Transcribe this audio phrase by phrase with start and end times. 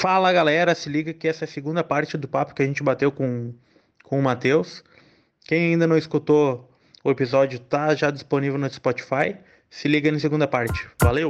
[0.00, 2.82] Fala galera, se liga que essa é a segunda parte do papo que a gente
[2.82, 3.52] bateu com,
[4.02, 4.82] com o Matheus.
[5.44, 9.36] Quem ainda não escutou o episódio tá já disponível no Spotify.
[9.68, 10.88] Se liga na segunda parte.
[11.02, 11.28] Valeu!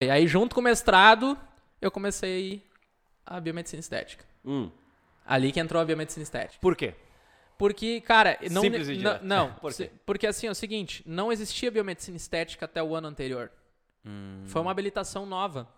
[0.00, 1.36] E aí, junto com o mestrado,
[1.80, 2.62] eu comecei
[3.26, 4.24] a biomedicina estética.
[4.44, 4.70] Hum.
[5.26, 6.60] Ali que entrou a biomedicina estética.
[6.60, 6.94] Por quê?
[7.62, 8.60] Porque, cara, não.
[8.60, 9.22] Simples e não, direto.
[9.22, 9.88] não Por quê?
[10.04, 13.52] porque assim, é o seguinte, não existia biomedicina estética até o ano anterior.
[14.04, 14.42] Hum.
[14.46, 15.68] Foi uma habilitação nova.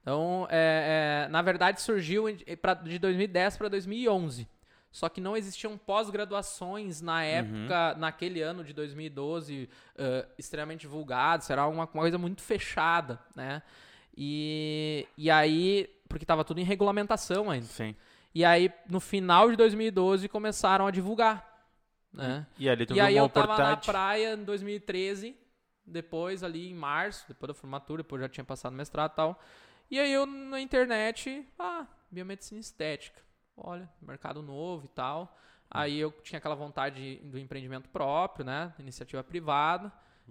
[0.00, 2.26] Então, é, é, na verdade, surgiu
[2.62, 4.46] pra- de 2010 para 2011.
[4.92, 11.50] Só que não existiam pós-graduações na época, naquele ano de 2012, eh, extremamente divulgados.
[11.50, 13.62] Era uma, uma coisa muito fechada, né?
[14.16, 17.66] E, e aí, porque estava tudo em regulamentação ainda.
[17.66, 17.96] Sim.
[18.36, 21.64] E aí, no final de 2012, começaram a divulgar,
[22.12, 22.46] né?
[22.58, 25.34] E ali tu E aí eu tava na praia em 2013,
[25.86, 29.40] depois ali em março, depois da formatura, depois já tinha passado mestrado e tal.
[29.90, 33.22] E aí eu na internet, ah, biomedicina estética.
[33.56, 35.34] Olha, mercado novo e tal.
[35.70, 38.74] Aí eu tinha aquela vontade do empreendimento próprio, né?
[38.78, 39.90] Iniciativa privada.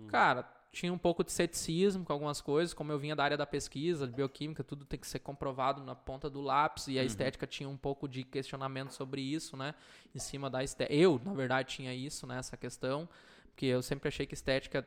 [0.09, 3.45] Cara, tinha um pouco de ceticismo com algumas coisas, como eu vinha da área da
[3.45, 7.48] pesquisa, de bioquímica, tudo tem que ser comprovado na ponta do lápis, e a estética
[7.48, 9.73] tinha um pouco de questionamento sobre isso, né?
[10.14, 10.94] Em cima da estética.
[10.94, 12.38] Eu, na verdade, tinha isso, né?
[12.40, 13.08] Essa questão,
[13.48, 14.86] porque eu sempre achei que estética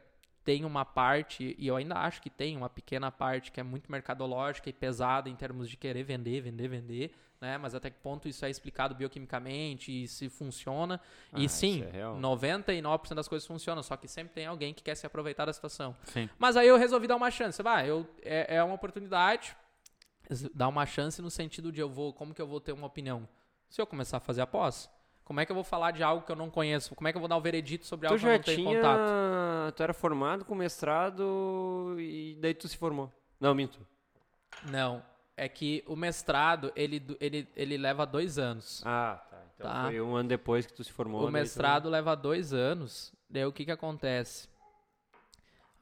[0.48, 3.92] tem uma parte, e eu ainda acho que tem uma pequena parte que é muito
[3.92, 7.58] mercadológica e pesada em termos de querer vender, vender, vender, né?
[7.58, 10.98] Mas até que ponto isso é explicado bioquimicamente e se funciona.
[11.30, 12.16] Ah, e sim, é real.
[12.16, 15.94] 99% das coisas funcionam, só que sempre tem alguém que quer se aproveitar da situação.
[16.04, 16.30] Sim.
[16.38, 17.62] Mas aí eu resolvi dar uma chance.
[17.62, 19.54] Vai, eu, é, é uma oportunidade,
[20.54, 23.28] dar uma chance no sentido de eu vou, como que eu vou ter uma opinião?
[23.69, 24.88] Se eu começar a fazer a pós,
[25.28, 26.94] como é que eu vou falar de algo que eu não conheço?
[26.94, 28.56] Como é que eu vou dar o veredito sobre Tu algo que eu não tenho
[28.66, 28.76] tinha...
[28.76, 29.74] contato?
[29.76, 33.12] Tu era formado com mestrado e daí tu se formou.
[33.38, 33.78] Não, minto.
[34.70, 35.03] Não,
[35.36, 38.82] é que o mestrado, ele, ele, ele leva dois anos.
[38.86, 39.36] Ah, tá.
[39.54, 39.84] Então Tá.
[39.84, 41.20] foi um ano depois que tu se formou.
[41.20, 43.12] O daí tu- mestrado leva dois anos.
[43.28, 44.48] Daí o que que acontece?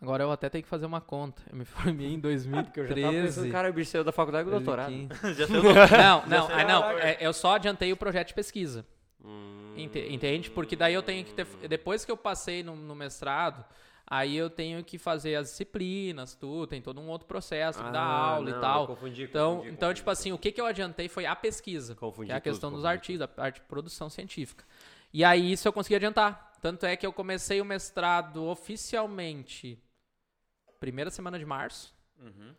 [0.03, 1.41] Agora eu até tenho que fazer uma conta.
[1.50, 3.50] Eu me formei em Porque eu já tava pensando, 2013.
[3.50, 4.91] cara, o bicho saiu da faculdade com doutorado.
[4.91, 5.34] 2015.
[5.38, 6.91] Já saiu Não, não, ah, não.
[6.98, 8.84] é- eu só adiantei o projeto de pesquisa.
[9.25, 10.50] Hum, Ente- Entende?
[10.50, 11.47] Porque daí eu tenho que ter.
[11.69, 13.65] Depois que eu passei no, no mestrado,
[14.06, 18.50] aí eu tenho que fazer as disciplinas, tudo, tem todo um outro processo Ah, aula
[18.50, 18.87] não, e tal.
[18.87, 20.00] confundi, Então, confundi, então confundi.
[20.00, 21.94] tipo assim, o que, que eu adiantei foi a pesquisa.
[21.94, 24.65] Confundi que é a tudo, questão dos confundi artigos, a parte de produção científica.
[25.12, 26.53] E aí isso eu consegui adiantar.
[26.60, 29.78] Tanto é que eu comecei o mestrado oficialmente
[30.81, 31.94] primeira semana de março.
[32.19, 32.54] Uhum.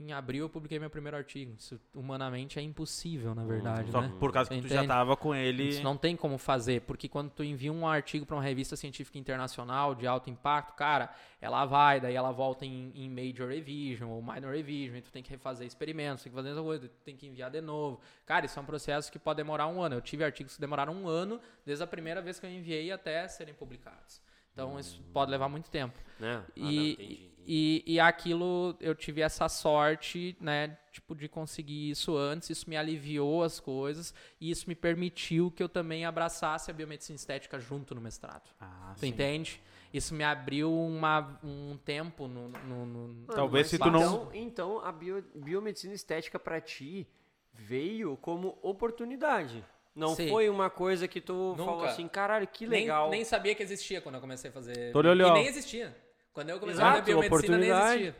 [0.00, 1.54] Em abril eu publiquei meu primeiro artigo.
[1.58, 4.12] Isso humanamente é impossível, na verdade, Só né?
[4.20, 4.86] por causa que tu já Entende?
[4.86, 5.70] tava com ele.
[5.70, 9.18] Isso não tem como fazer, porque quando tu envia um artigo para uma revista científica
[9.18, 14.22] internacional de alto impacto, cara, ela vai, daí ela volta em, em major revision ou
[14.22, 17.16] minor revision, e tu tem que refazer experimentos, tem que fazer essa coisa, tu tem
[17.16, 18.00] que enviar de novo.
[18.24, 19.96] Cara, isso é um processo que pode demorar um ano.
[19.96, 23.26] Eu tive artigos que demoraram um ano desde a primeira vez que eu enviei até
[23.26, 24.22] serem publicados.
[24.52, 25.96] Então isso pode levar muito tempo.
[26.18, 26.42] Né?
[26.44, 27.30] Ah, não, E, entendi.
[27.50, 32.76] E, e aquilo, eu tive essa sorte, né, tipo, de conseguir isso antes, isso me
[32.76, 37.94] aliviou as coisas, e isso me permitiu que eu também abraçasse a biomedicina estética junto
[37.94, 38.50] no mestrado.
[38.60, 39.06] Ah, Tu sim.
[39.08, 39.62] entende?
[39.94, 42.48] Isso me abriu uma, um tempo no...
[42.50, 47.06] no- no- Mano, Talvez se tu não- Então, então a bio- biomedicina estética pra ti
[47.54, 49.64] veio como oportunidade.
[49.96, 50.28] Não Sim.
[50.28, 51.64] foi uma coisa que tu Nunca.
[51.64, 53.08] falou assim, caralho, que nem, legal.
[53.10, 54.92] nem sabia que existia quando eu comecei a fazer...
[54.92, 55.96] Tô e nem existia.
[56.38, 58.16] Quando eu comecei Exato, a fazer biomedicina, nem existia.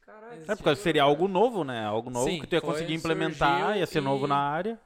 [0.00, 0.42] Caralho.
[0.48, 1.84] É porque seria algo novo, né?
[1.84, 4.80] Algo novo Sim, que tu ia foi, conseguir implementar, ia ser novo e- na área.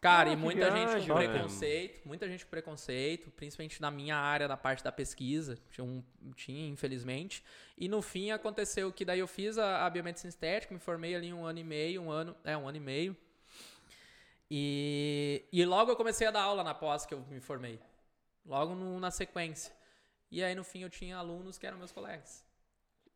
[0.00, 4.16] Cara, Ah, e muita gente viagem, com preconceito, muita gente com preconceito, principalmente na minha
[4.16, 6.02] área, na parte da pesquisa, tinha, um-
[6.34, 7.44] tinha, infelizmente.
[7.76, 11.32] E no fim aconteceu que daí eu fiz a, a biomedicina estética, me formei ali
[11.32, 13.16] um ano e meio, um ano, é, um ano e meio.
[14.50, 17.78] E, e logo eu comecei a dar aula na pós que eu me formei.
[18.44, 19.77] Logo no- na sequência.
[20.30, 22.44] E aí no fim eu tinha alunos que eram meus colegas.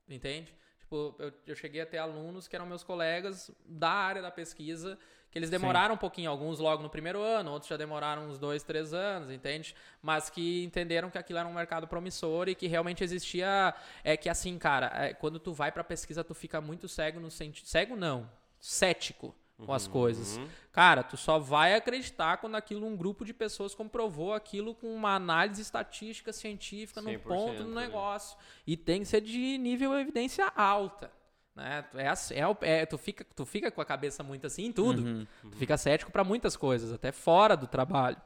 [0.08, 0.54] Entende?
[0.78, 4.98] Tipo, eu, eu cheguei a ter alunos que eram meus colegas da área da pesquisa,
[5.30, 8.62] que eles demoraram um pouquinho, alguns logo no primeiro ano, outros já demoraram uns dois,
[8.62, 9.74] três anos, entende?
[10.02, 13.74] Mas que entenderam que aquilo era um mercado promissor e que realmente existia.
[14.04, 17.30] É que assim, cara, é, quando tu vai pra pesquisa, tu fica muito cego no
[17.30, 17.66] sentido.
[17.66, 18.30] Cego não,
[18.60, 20.40] cético com as coisas.
[20.72, 25.14] Cara, tu só vai acreditar quando aquilo um grupo de pessoas comprovou aquilo com uma
[25.14, 28.36] análise estatística científica no 100%, ponto do negócio.
[28.66, 31.10] E tem que ser de nível evidência alta.
[31.54, 31.82] Né?
[31.82, 35.26] Tu, é, é é- tu, fica, tu fica com a cabeça muito assim em tudo.
[35.42, 38.16] Tu fica cético para muitas coisas, até fora do trabalho.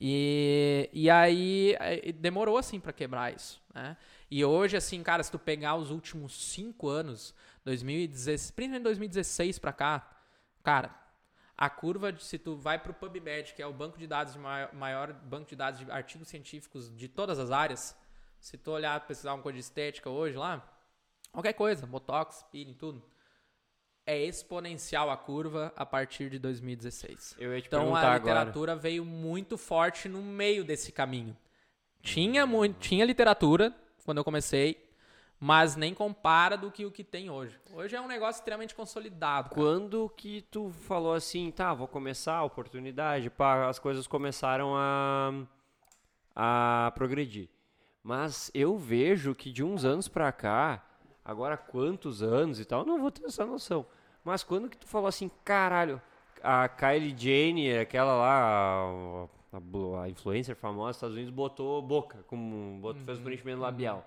[0.00, 1.76] E, e aí
[2.16, 3.96] demorou assim pra quebrar isso, né?
[4.30, 9.72] E hoje, assim, cara, se tu pegar os últimos cinco anos, 2016, principalmente 2016 pra
[9.72, 10.11] cá,
[10.62, 10.94] cara,
[11.56, 14.38] a curva, de, se tu vai pro PubMed, que é o banco de dados de
[14.38, 17.96] maior, maior banco de dados de artigos científicos de todas as áreas,
[18.40, 20.68] se tu olhar, pesquisar uma coisa de estética hoje lá,
[21.30, 23.02] qualquer coisa, botox, peeling, tudo,
[24.04, 27.36] é exponencial a curva a partir de 2016.
[27.38, 28.18] Eu ia te Então a agora.
[28.18, 31.36] literatura veio muito forte no meio desse caminho.
[32.02, 33.72] Tinha muito, tinha literatura
[34.04, 34.91] quando eu comecei,
[35.44, 37.58] mas nem compara do que o que tem hoje.
[37.74, 39.48] Hoje é um negócio extremamente consolidado.
[39.48, 39.60] cara.
[39.60, 45.32] Quando que tu falou assim, tá, vou começar a oportunidade, pá, as coisas começaram a,
[46.36, 47.48] a progredir.
[48.04, 50.80] Mas eu vejo que de uns anos pra cá,
[51.24, 53.84] agora quantos anos e tal, não vou ter essa noção.
[54.24, 56.00] Mas quando que tu falou assim, caralho,
[56.40, 62.78] a Kylie Jenner, aquela lá, a, a influencer famosa dos Estados Unidos, botou boca, como
[62.78, 64.06] botou, fez o preenchimento labial.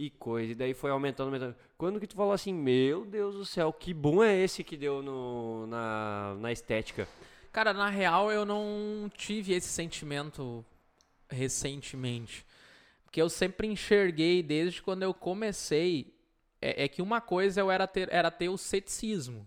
[0.00, 1.54] E coisa, e daí foi aumentando, aumentando.
[1.76, 5.02] Quando que tu falou assim, meu Deus do céu, que bom é esse que deu
[5.02, 7.06] no, na, na estética?
[7.52, 10.64] Cara, na real eu não tive esse sentimento
[11.28, 12.46] recentemente.
[13.04, 16.14] Porque eu sempre enxerguei desde quando eu comecei.
[16.62, 19.46] É, é que uma coisa eu era ter, era ter o ceticismo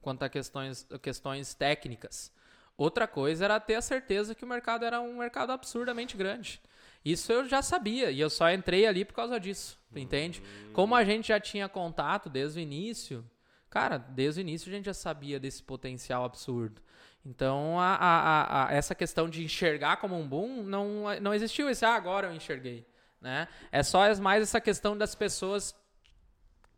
[0.00, 2.30] quanto a questões, a questões técnicas.
[2.76, 6.60] Outra coisa era ter a certeza que o mercado era um mercado absurdamente grande.
[7.04, 10.42] Isso eu já sabia e eu só entrei ali por causa disso, entende?
[10.72, 13.24] Como a gente já tinha contato desde o início,
[13.70, 16.82] cara, desde o início a gente já sabia desse potencial absurdo.
[17.24, 21.84] Então, a- a- a- essa questão de enxergar como um boom não, não existiu esse,
[21.84, 22.86] ah, agora eu enxerguei.
[23.20, 23.46] Né?
[23.70, 25.74] É só mais essa questão das pessoas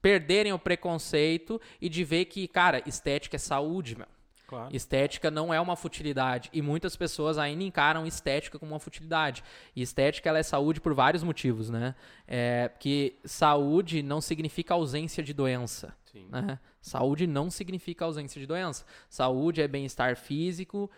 [0.01, 4.09] perderem o preconceito e de ver que, cara, estética é saúde, meu.
[4.53, 4.77] Claro.
[4.77, 6.51] Estética não é uma futilidade.
[6.53, 9.43] E muitas pessoas ainda encaram estética como uma futilidade.
[9.75, 11.95] E estética ela é saúde por vários motivos, né?
[12.29, 15.97] É, porque saúde não significa ausência de doença.
[16.29, 16.59] Né?
[16.83, 18.85] Saúde não significa ausência de doença.
[19.09, 20.91] Saúde é bem-estar físico,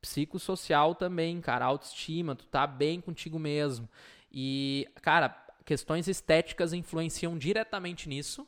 [0.00, 1.64] psicossocial também, cara.
[1.64, 3.88] Autoestima, tu tá bem contigo mesmo.
[4.30, 5.30] E, cara,
[5.64, 8.46] questões estéticas influenciam diretamente nisso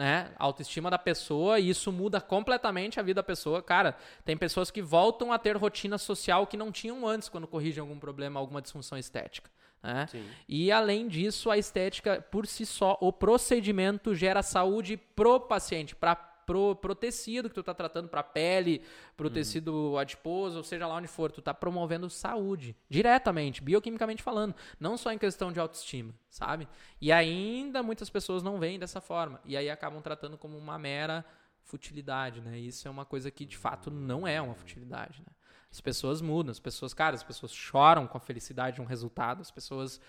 [0.00, 0.30] né?
[0.38, 3.62] A autoestima da pessoa e isso muda completamente a vida da pessoa.
[3.62, 3.94] Cara,
[4.24, 7.98] tem pessoas que voltam a ter rotina social que não tinham antes quando corrigem algum
[7.98, 9.50] problema, alguma disfunção estética.
[9.82, 10.08] Né?
[10.48, 16.16] E além disso, a estética por si só, o procedimento gera saúde pro paciente, para
[16.50, 18.82] pro, pro tecido que tu tá tratando, pra pele,
[19.16, 24.52] pro tecido adiposo, ou seja lá onde for, tu tá promovendo saúde, diretamente, bioquimicamente falando,
[24.80, 26.66] não só em questão de autoestima, sabe?
[27.00, 31.24] E ainda muitas pessoas não veem dessa forma, e aí acabam tratando como uma mera
[31.62, 32.58] futilidade, né?
[32.58, 35.32] Isso é uma coisa que de fato não é uma futilidade, né?
[35.70, 39.40] As pessoas mudam, as pessoas, cara, as pessoas choram com a felicidade de um resultado,
[39.40, 40.00] as pessoas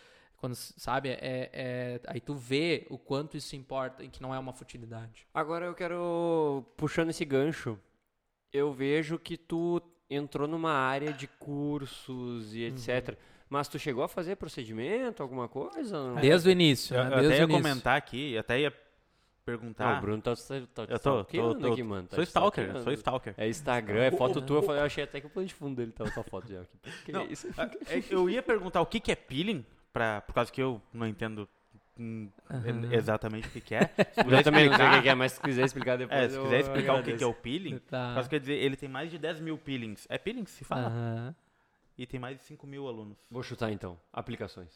[0.42, 1.18] quando sabe é,
[1.54, 5.26] é- aí tu vê o quanto isso importa e que não é uma futilidade.
[5.34, 7.80] Agora eu quero, puxando esse gancho,
[8.52, 13.18] eu vejo que tu entrou numa área de cursos e etc.
[13.50, 16.08] Mas tu chegou a fazer procedimento, alguma coisa?
[16.14, 16.16] Não?
[16.22, 17.10] Desde o início, Eu, né?
[17.10, 17.62] eu Desde até o ia início.
[17.64, 18.76] comentar aqui, até ia Não,
[19.46, 19.98] perguntar.
[19.98, 20.42] o Bruno tá, tá,
[20.74, 22.08] tá eu tô, tô, tô- aqui, mano.
[22.08, 23.34] tá sou stalker, sou stalker.
[23.38, 24.58] É Instagram, é foto tua.
[24.60, 26.62] Eu, falei, eu achei até que o plano de fundo dele tava tua foto já.
[26.62, 26.78] aqui.
[27.06, 27.48] Que Não, isso?
[27.58, 30.82] Ah, é, Eu ia perguntar o que, que é peeling, pra, por causa que eu
[30.94, 31.48] não entendo
[32.00, 32.94] hum, Aham.
[32.94, 33.88] exatamente o que, que é.
[34.14, 36.20] Se Eu também não sei o que que é, mas se quiser explicar depois.
[36.20, 38.08] É, se eu quiser explicar o que, que é o peeling, Tá.
[38.10, 40.06] por causa que quer dizer, ele tem mais de 10 mil peelings.
[40.10, 40.88] É peeling que se fala?
[40.88, 41.36] Aham.
[41.98, 43.18] E tem mais de 5 mil alunos.
[43.30, 44.00] Vou chutar então.
[44.12, 44.72] Aplicações.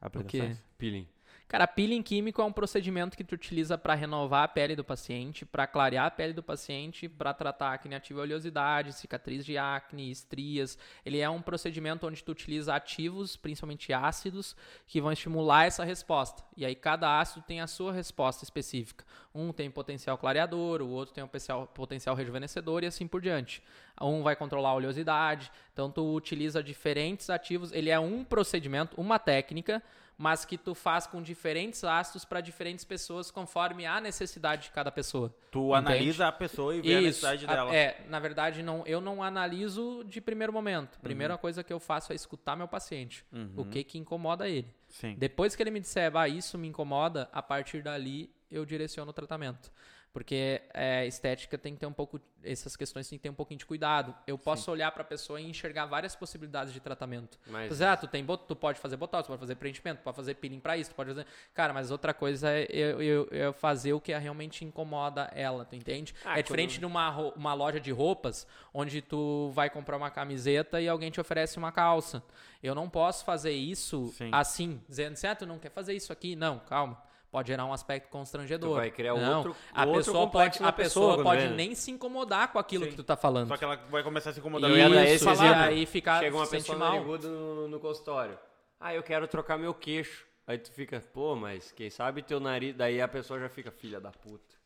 [0.00, 0.62] Aplicações.
[0.76, 1.06] Peeling.
[1.48, 5.46] Cara, peeling químico é um procedimento que tu utiliza para renovar a pele do paciente,
[5.46, 10.10] para clarear a pele do paciente, para tratar acne ativa e oleosidade, cicatriz de acne,
[10.10, 10.76] estrias.
[11.06, 14.54] Ele é um procedimento onde tu utiliza ativos, principalmente ácidos,
[14.86, 16.44] que vão estimular essa resposta.
[16.54, 19.06] E aí cada ácido tem a sua resposta específica.
[19.34, 23.62] Um tem potencial clareador, o outro tem um potencial, potencial rejuvenescedor e assim por diante.
[23.98, 27.72] Um vai controlar a oleosidade, então tu utiliza diferentes ativos.
[27.72, 29.82] Ele é um procedimento, uma técnica,
[30.18, 34.90] mas que tu faz com diferentes ácidos para diferentes pessoas conforme a necessidade de cada
[34.90, 35.32] pessoa.
[35.50, 35.76] Tu Entende?
[35.92, 37.72] analisa a pessoa e vê a necessidade dela.
[37.74, 40.96] É, na verdade, não, eu não analiso de primeiro momento.
[40.98, 41.38] A primeira Uhum.
[41.38, 43.24] coisa que eu faço é escutar meu paciente.
[43.56, 44.74] O que que incomoda ele.
[44.88, 45.14] Sim.
[45.16, 49.14] Depois que ele me disser, ah, isso me incomoda, a partir dali eu direciono o
[49.14, 49.70] tratamento.
[50.18, 52.20] Porque é, estética tem que ter um pouco.
[52.42, 54.12] Essas questões tem que ter um pouquinho de cuidado.
[54.26, 57.38] Eu posso olhar pra pessoa e enxergar várias possibilidades de tratamento.
[57.46, 60.16] Mas- Mas, ah, tu, tem, tu pode fazer botox, tu pode fazer preenchimento, tu pode
[60.16, 61.24] fazer peeling pra isso, tu pode fazer.
[61.54, 65.76] Cara, mas outra coisa é eu, eu- eu fazer o que realmente incomoda ela, tu
[65.76, 66.12] entende?
[66.24, 68.44] Ah, é diferente quando- de uma, uma loja de roupas,
[68.74, 72.20] onde tu vai comprar uma camiseta e alguém te oferece uma calça.
[72.60, 74.30] Eu não posso fazer isso Sim.
[74.32, 76.34] assim, dizendo assim, ah, tu não quer fazer isso aqui?
[76.34, 77.00] Não, calma.
[77.30, 78.70] Pode gerar um aspecto constrangedor.
[78.70, 81.54] Tu vai criar não, outro- a outro pessoa pode, na a pessoa pessoa, pode né?
[81.54, 82.90] nem se incomodar com aquilo Sim.
[82.90, 83.48] que tu tá falando.
[83.48, 84.70] Só que ela vai começar a se incomodar.
[84.70, 87.04] Isso, esse e aí fica, Chega uma se pessoa mal.
[87.04, 88.38] no, no consultório.
[88.80, 90.26] Ah, eu quero trocar meu queixo.
[90.46, 92.74] Aí tu fica, pô, mas quem sabe teu nariz.
[92.74, 94.56] Daí a pessoa já fica, filha da puta.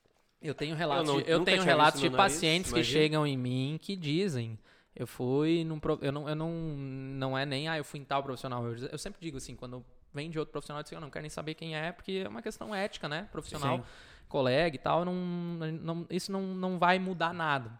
[0.40, 3.00] Eu tenho relatos, Eu não- de, eu tenho relatos de nariz, pacientes que imagina.
[3.02, 4.56] chegam em mim que dizem,
[4.94, 8.04] eu fui num pro- eu não eu não não é nem ah, eu fui em
[8.04, 8.64] tal profissional.
[8.66, 11.22] Eu, eu sempre digo assim, quando vem de outro profissional, eu digo, eu não quero
[11.22, 13.28] nem saber quem é, porque é uma questão ética, né?
[13.32, 13.84] Profissional, Sim.
[14.28, 17.70] colega e tal, não, não- isso não, não vai mudar nada.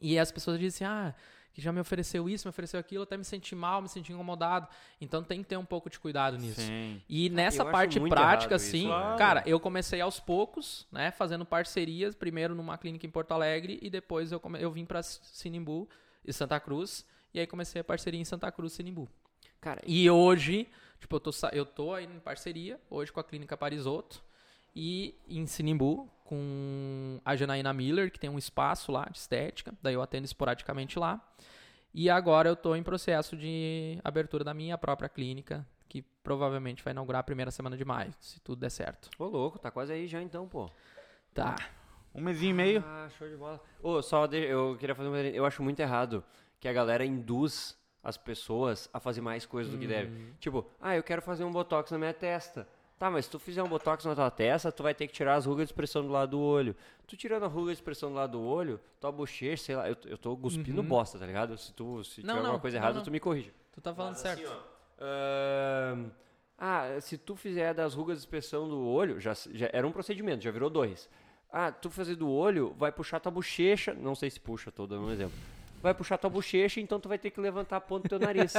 [0.00, 1.14] E as pessoas dizem, ah,
[1.52, 4.66] que já me ofereceu isso, me ofereceu aquilo, até me senti mal, me senti incomodado.
[4.98, 6.62] Então tem que ter um pouco de cuidado nisso.
[6.62, 7.02] Sim.
[7.06, 9.18] E nessa eu parte prática, assim, claro.
[9.18, 13.90] cara, eu comecei aos poucos, né, fazendo parcerias, primeiro numa clínica em Porto Alegre e
[13.90, 15.86] depois eu, come- eu vim pra Sinimbu
[16.24, 19.06] e Santa Cruz, e aí comecei a parceria em Santa Cruz, Sinimbu.
[19.60, 20.66] Cara, E hoje,
[21.02, 24.22] tipo, eu tô, eu tô aí em parceria, hoje com a clínica Parisoto
[24.74, 29.94] e em Sinimbu com a Janaína Miller, que tem um espaço lá de estética, daí
[29.94, 31.20] eu atendo esporadicamente lá.
[31.92, 36.92] E agora eu tô em processo de abertura da minha própria clínica, que provavelmente vai
[36.92, 39.10] inaugurar a primeira semana de maio, se tudo der certo.
[39.18, 40.70] ô louco, tá quase aí já então, pô.
[41.34, 41.54] Tá.
[42.14, 42.84] Um mesinho e meio.
[42.86, 43.60] Ah, show de bola.
[43.82, 45.16] Ô, só de- eu queria fazer um.
[45.16, 46.22] Eu acho muito errado
[46.60, 50.32] que a galera induz as pessoas a fazer mais coisas do que deve.
[50.40, 52.66] Tipo, ah, eu quero fazer um botox na minha testa.
[52.98, 55.34] Tá, mas se tu fizer um botox na tua testa, tu vai ter que tirar
[55.34, 56.76] as rugas de expressão do lado do olho.
[57.06, 59.96] Tu tirando a ruga de expressão do lado do olho, tua bochecha, sei lá, eu,
[60.04, 61.58] eu tô cuspindo bosta, tá ligado?
[61.58, 63.52] Se tu se Não, tiver alguma não, coisa não, errada, tu me corrige.
[63.72, 64.44] Tu tá falando Mas certo.
[64.44, 64.54] assim,
[65.00, 66.10] ó, ahn,
[66.56, 70.44] ah, se tu fizer das rugas de expressão do olho, já, já era um procedimento,
[70.44, 71.08] já virou dois.
[71.50, 75.06] Ah, tu fazer do olho, vai puxar tua bochecha, não sei se puxa, tô dando
[75.06, 75.36] um exemplo.
[75.82, 78.52] Vai puxar tua bochecha, então tu vai ter que levantar a ponta do teu nariz.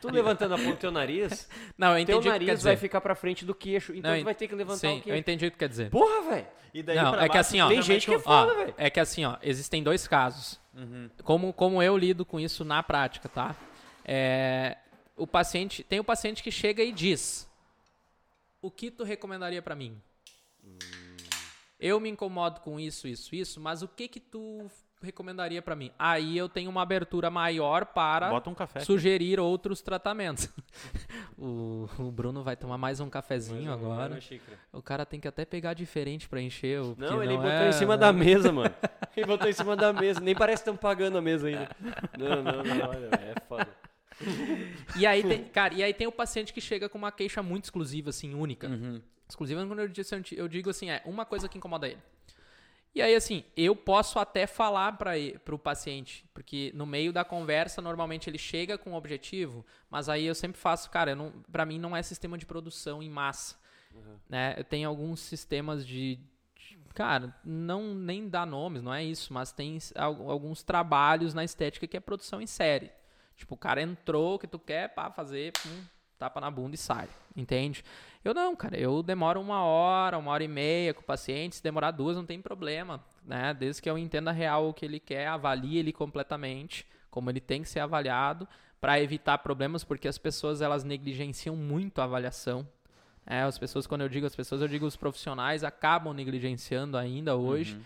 [0.00, 3.14] tu levantando a ponta do teu nariz, Não, eu teu que nariz vai ficar pra
[3.14, 5.18] frente do queixo, então Não, tu vai ter que levantar Sim, o eu queixo.
[5.18, 5.90] entendi o que quer dizer.
[5.90, 6.46] Porra, velho!
[6.72, 7.68] E daí Não, pra é que baixo, assim, ó.
[7.68, 8.74] Tem gente que é foda, velho.
[8.78, 10.58] É que assim, ó, existem dois casos.
[10.74, 11.10] Uhum.
[11.22, 13.54] Como, como eu lido com isso na prática, tá?
[14.04, 14.76] É,
[15.16, 17.48] o paciente, tem o paciente que chega e diz:
[18.60, 20.00] "O que tu recomendaria pra mim?"
[21.78, 24.70] Eu me incomodo com isso, isso, isso, mas o que que tu
[25.04, 25.90] recomendaria pra mim?
[25.98, 28.80] Aí eu tenho uma abertura maior para um café.
[28.80, 30.48] sugerir outros tratamentos.
[31.38, 34.18] o, o Bruno vai tomar mais um cafezinho Mais um- agora.
[34.72, 36.80] O cara tem que até pegar diferente pra encher.
[36.80, 38.74] o- Não, ele botou é- em cima da mesa, mano.
[39.16, 40.20] Ele botou em cima da mesa.
[40.20, 41.68] Nem parece que estão pagando a mesa ainda.
[42.18, 43.68] Não, não, não, olha, é foda.
[44.96, 47.64] E aí tem, cara, e aí tem o paciente que chega com uma queixa muito
[47.64, 48.68] exclusiva, assim, única.
[48.68, 49.00] Uhum.
[49.28, 51.98] Exclusiva quando eu digo, assim, eu digo assim, é uma coisa que incomoda ele.
[52.94, 57.82] E aí, assim, eu posso até falar para o paciente, porque no meio da conversa,
[57.82, 61.16] normalmente ele chega com um objetivo, mas aí eu sempre faço, cara,
[61.50, 63.56] pra mim não é sistema de produção em massa.
[64.28, 64.54] Né?
[64.56, 66.16] Eu tenho alguns sistemas de.
[66.56, 71.88] de- Cara, não nem dá nomes, não é isso, mas tem alguns trabalhos na estética
[71.88, 72.92] que é produção em série.
[73.36, 75.82] Tipo, o cara entrou, o que tu quer, pá, fazer, pum,
[76.16, 77.08] tapa na bunda e sai.
[77.36, 77.84] Entende?
[78.24, 78.76] Eu não, cara.
[78.76, 81.56] Eu demoro uma hora, uma hora e meia com o paciente.
[81.56, 83.04] Se demorar duas, não tem problema.
[83.24, 83.52] Né?
[83.52, 87.62] Desde que eu entenda real o que ele quer, avalie ele completamente, como ele tem
[87.62, 88.48] que ser avaliado,
[88.80, 92.66] para evitar problemas, porque as pessoas elas negligenciam muito a avaliação.
[93.26, 97.36] É, as pessoas, quando eu digo as pessoas, eu digo os profissionais acabam negligenciando ainda
[97.36, 97.78] hoje.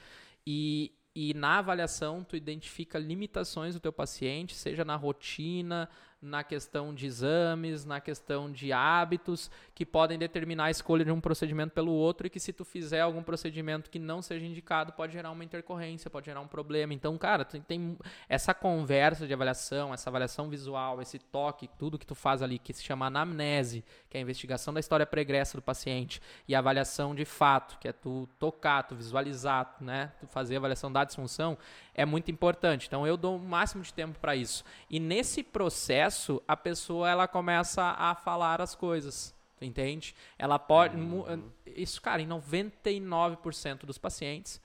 [0.47, 5.88] E, e na avaliação, tu identifica limitações do teu paciente, seja na rotina,
[6.21, 11.21] na questão de exames, na questão de hábitos, que podem determinar a escolha de um
[11.21, 15.13] procedimento pelo outro e que se tu fizer algum procedimento que não seja indicado, pode
[15.13, 16.93] gerar uma intercorrência, pode gerar um problema.
[16.93, 17.97] Então, cara, tem, tem
[18.29, 22.73] essa conversa de avaliação, essa avaliação visual, esse toque, tudo que tu faz ali, que
[22.73, 27.15] se chama anamnese, que é a investigação da história pregressa do paciente, e a avaliação
[27.15, 31.57] de fato, que é tu tocar, tu visualizar, né, tu fazer a avaliação da disfunção,
[31.95, 32.87] é muito importante.
[32.87, 34.65] Então eu dou o máximo de tempo para isso.
[34.91, 36.08] E nesse processo,
[36.47, 39.35] a pessoa ela começa a falar as coisas.
[39.57, 40.15] Tu entende?
[40.38, 40.97] Ela pode.
[40.97, 41.25] mu-
[41.67, 44.61] Isso, cara, em 99% dos pacientes,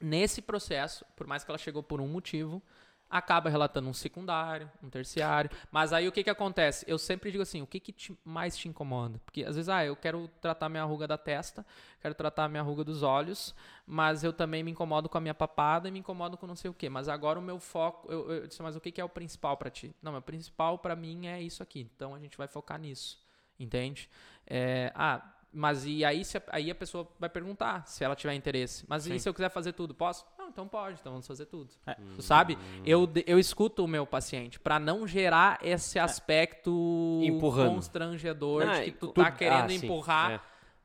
[0.00, 2.62] nesse processo, por mais que ela chegou por um motivo,
[3.10, 5.50] acaba relatando um secundário, um terciário.
[5.72, 6.84] Mas aí o que que acontece?
[6.88, 9.20] Eu sempre digo assim, o que que te- mais te incomoda?
[9.24, 11.66] Porque às vezes, ah, eu quero tratar minha ruga da testa,
[12.00, 15.88] quero tratar minha ruga dos olhos, mas eu também me incomodo com a minha papada
[15.88, 16.88] e me incomodo com não sei o quê.
[16.88, 19.56] Mas agora o meu foco, eu, eu disse, mas o que que é o principal
[19.56, 19.92] pra ti?
[20.00, 21.80] Não, o principal pra mim é isso aqui.
[21.96, 23.18] Então a gente vai focar nisso,
[23.58, 24.08] entende?
[24.46, 25.20] É, ah,
[25.52, 28.84] mas e aí, se a, aí a pessoa vai perguntar se ela tiver interesse.
[28.88, 29.14] Mas Sim.
[29.14, 29.92] e se eu quiser fazer tudo?
[29.92, 30.24] Posso?
[30.50, 31.70] Então pode, então vamos fazer tudo.
[31.86, 31.94] É.
[32.16, 32.58] Tu sabe?
[32.84, 37.74] Eu, eu escuto o meu paciente pra não gerar esse aspecto Empurrando.
[37.74, 40.40] constrangedor Ah, de que tu, tu- tá querendo ah, sim, empurrar é.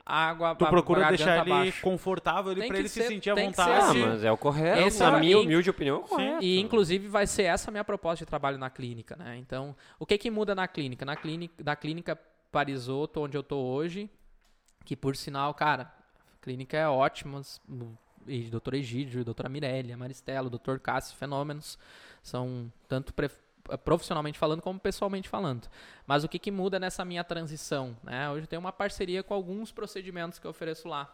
[0.06, 1.82] água Tu pra- procura deixar ele abaixo.
[1.82, 3.72] confortável ali Tem pra ele se ser- sentir à ser vontade.
[3.72, 4.06] Ah, assim.
[4.06, 4.82] mas é o correto.
[4.88, 6.44] Esse Na é- minha humilde opinião, é o correto.
[6.44, 9.36] E inclusive vai ser essa a minha proposta de trabalho na clínica, né?
[9.38, 11.04] Então, o que que muda na clínica?
[11.06, 12.16] Na clínica, na clínica
[12.52, 14.10] Parisoto, onde eu tô hoje,
[14.86, 15.92] que por sinal, cara,
[16.40, 17.42] a clínica é ótima,
[18.28, 21.78] e doutor Egídio, doutora Mirella, Maristela, doutor Cássio, fenômenos,
[22.22, 23.30] são tanto pre-
[23.84, 25.68] profissionalmente falando como pessoalmente falando.
[26.06, 28.30] Mas o que que muda nessa minha transição, né?
[28.30, 31.14] Hoje eu tenho uma parceria com alguns procedimentos que eu ofereço lá.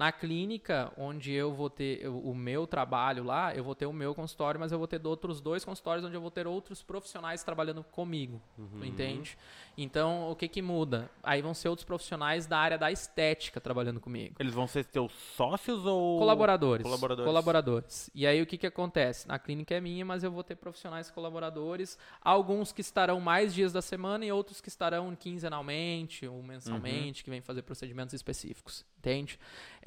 [0.00, 3.92] Na clínica, onde eu vou ter eu- o meu trabalho lá, eu vou ter o
[3.92, 7.42] meu consultório, mas eu vou ter outros dois consultórios onde eu vou ter outros profissionais
[7.44, 8.40] trabalhando comigo.
[8.78, 9.36] Tu entende?
[9.76, 11.10] Então, o que que muda?
[11.22, 14.36] Aí vão ser outros profissionais da área da estética trabalhando comigo.
[14.38, 16.18] Eles vão ser teus sócios ou.
[16.18, 16.82] Colaboradores.
[16.82, 17.26] Colaboradores.
[17.28, 18.10] Colaboradores.
[18.14, 19.28] E aí o que que acontece?
[19.28, 23.70] Na clínica é minha, mas eu vou ter profissionais colaboradores, alguns que estarão mais dias
[23.70, 28.82] da semana e outros que estarão quinzenalmente ou mensalmente, que vêm fazer procedimentos específicos.
[28.98, 29.38] Entende?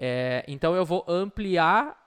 [0.05, 1.98] É, então eu vou ampliar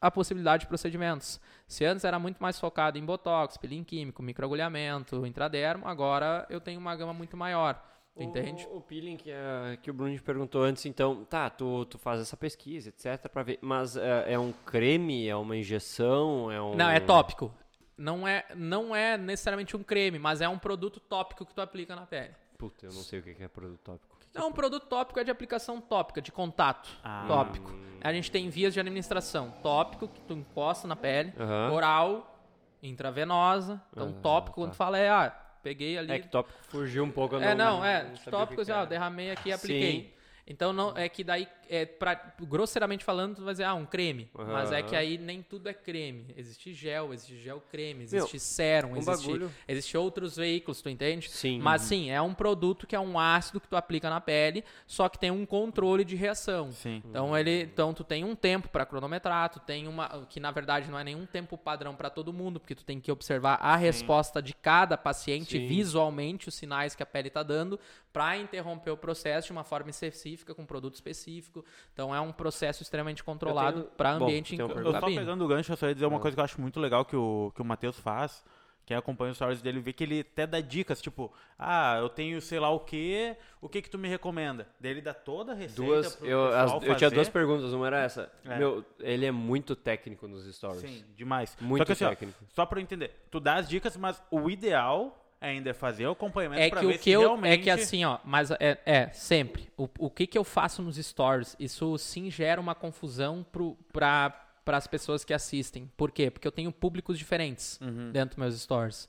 [0.00, 1.38] a possibilidade de procedimentos.
[1.66, 6.80] Se antes era muito mais focado em botox, peeling químico, microagulhamento, intradermo, agora eu tenho
[6.80, 7.74] uma gama muito maior.
[8.14, 8.66] Tu entende?
[8.70, 11.98] O, o peeling que, a- que o Bruno te perguntou antes, então, tá, tu, tu
[11.98, 16.62] faz essa pesquisa, etc, pra ver, mas é, é um creme, é uma injeção, é
[16.62, 16.74] um...
[16.74, 17.52] Não, é tópico.
[17.98, 21.94] Não é, não é necessariamente um creme, mas é um produto tópico que tu aplica
[21.94, 22.34] na pele.
[22.56, 24.05] Puta, eu não sei o que que é produto tópico.
[24.36, 26.88] Não, um produto tópico é de aplicação tópica, de contato.
[27.02, 27.24] Ah.
[27.26, 27.74] Tópico.
[28.02, 29.52] A gente tem vias de administração.
[29.62, 31.32] Tópico, que tu encosta na pele.
[31.38, 31.72] Aham.
[31.72, 32.38] Oral,
[32.82, 33.80] intravenosa.
[33.92, 34.62] Então, Ah, tópico, tá.
[34.62, 35.30] quando tu fala é, ah,
[35.62, 36.12] peguei ali.
[36.12, 38.04] É que tópico fugiu um pouco, É, não, não é.
[38.04, 38.86] não sabia o tópicos, ah, era.
[38.86, 40.14] derramei aqui e apliquei.
[40.46, 44.28] Então, não, é que daí, é pra, grosseiramente falando, tu vai dizer, ah, um creme.
[44.34, 46.26] Mas é que aí nem tudo é creme.
[46.36, 51.30] Existe gel, existe gel creme, existe sérum, um existe, bagulho- existe outros veículos, tu entende?
[51.30, 51.58] Sim.
[51.60, 55.08] Mas sim, é um produto que é um ácido que tu aplica na pele, só
[55.08, 56.72] que tem um controle de reação.
[56.72, 57.02] Sim.
[57.04, 60.90] Então ele, então tu tem um tempo para cronometrar, tu tem uma que na verdade
[60.90, 64.42] não é nenhum tempo padrão para todo mundo, porque tu tem que observar a resposta
[64.42, 65.66] de cada paciente Sim.
[65.66, 67.78] visualmente os sinais que a pele tá dando
[68.12, 71.55] para interromper o processo de uma forma específica com um produto específico.
[71.92, 75.06] Então é um processo extremamente controlado tenho- para bom, ambiente em uma ca- Eu só
[75.06, 77.16] pegando o gancho, eu só ia dizer uma coisa que eu acho muito legal que
[77.16, 78.44] o, que o Matheus faz.
[78.84, 82.40] Quem acompanha os stories dele vê que ele até dá dicas, tipo, ah, eu tenho
[82.40, 84.68] sei lá o que, o que que tu me recomenda?
[84.78, 87.84] Daí ele dá toda a receita Duas, pro eu, as- eu tinha duas perguntas, uma
[87.88, 88.32] era essa.
[88.44, 88.56] É.
[88.58, 90.82] Meu, ele é muito técnico nos stories.
[90.82, 91.56] Sim, demais.
[91.60, 92.44] Muito só que assim, ó, técnico.
[92.50, 96.12] só pra eu entender, tu dá as dicas, mas o ideal ainda é fazer o
[96.12, 97.60] acompanhamento É que o que eu realmente...
[97.60, 99.68] é que assim, ó, mas é, é sempre.
[99.76, 101.56] O, o que que eu faço nos stories?
[101.58, 104.30] Isso sim gera uma confusão pro, pra,
[104.64, 105.90] para as pessoas que assistem.
[105.96, 106.30] Por quê?
[106.30, 108.10] Porque eu tenho públicos diferentes Uhum.
[108.12, 109.08] dentro dos meus stories.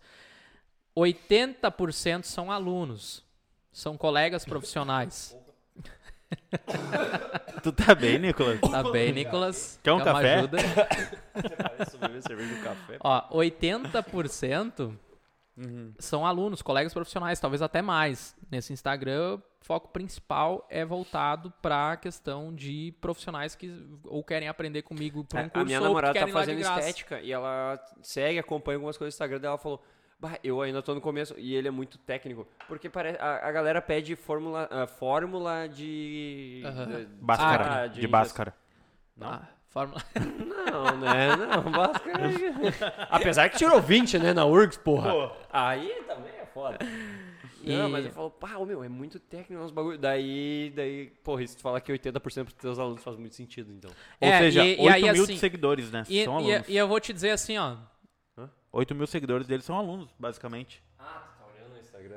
[0.96, 3.24] 80% são alunos,
[3.72, 5.36] são colegas profissionais.
[7.64, 8.60] Tu tá bem, Nicolas?
[8.60, 9.80] Tá bem, Nicolas?
[9.82, 10.36] Quer um uma café?
[10.36, 10.58] ajuda?
[12.22, 12.98] cerveja café.
[13.00, 14.94] Ó, 80%
[15.58, 15.92] Uhum.
[15.98, 18.36] são alunos, colegas profissionais, talvez até mais.
[18.52, 24.48] Nesse Instagram, o foco principal é voltado para a questão de profissionais que ou querem
[24.48, 27.20] aprender comigo por um curso É, a minha ou que namorada tá de fazendo estética
[27.22, 29.54] e ela segue, acompanha algumas coisas do Instagram dela.
[29.54, 29.84] Ela falou,
[30.20, 32.48] bah, eu ainda tô no começo e ele é muito técnico.
[32.68, 36.62] Porque parece, a, a galera pede fórmula, a fórmula de.
[36.66, 36.86] Aham.
[36.86, 38.54] de- Báscara, ah, de Báscara.
[39.16, 39.28] Não?
[39.30, 40.02] Ah, fórmula.
[40.72, 41.36] Não, né?
[41.36, 42.30] Não, Báscara.
[43.10, 45.12] Apesar que tirou 20, né, na URGS, porra.
[45.12, 45.32] Pô.
[45.52, 46.78] Aí também é foda.
[47.64, 49.98] Não, E- mas eu falo, pá, ô, meu, é muito técnico os bagulho.
[49.98, 53.72] Daí, daí, porra, e se tu falar que 80% dos teus alunos faz muito sentido,
[53.72, 53.92] então.
[54.22, 56.04] Ou É, seja, e- e 8 aí, mil assim, seguidores, né?
[56.10, 56.70] E, são e- alunos.
[56.70, 57.76] e eu vou te dizer assim, ó.
[58.72, 60.84] 8 mil seguidores deles são alunos, basicamente.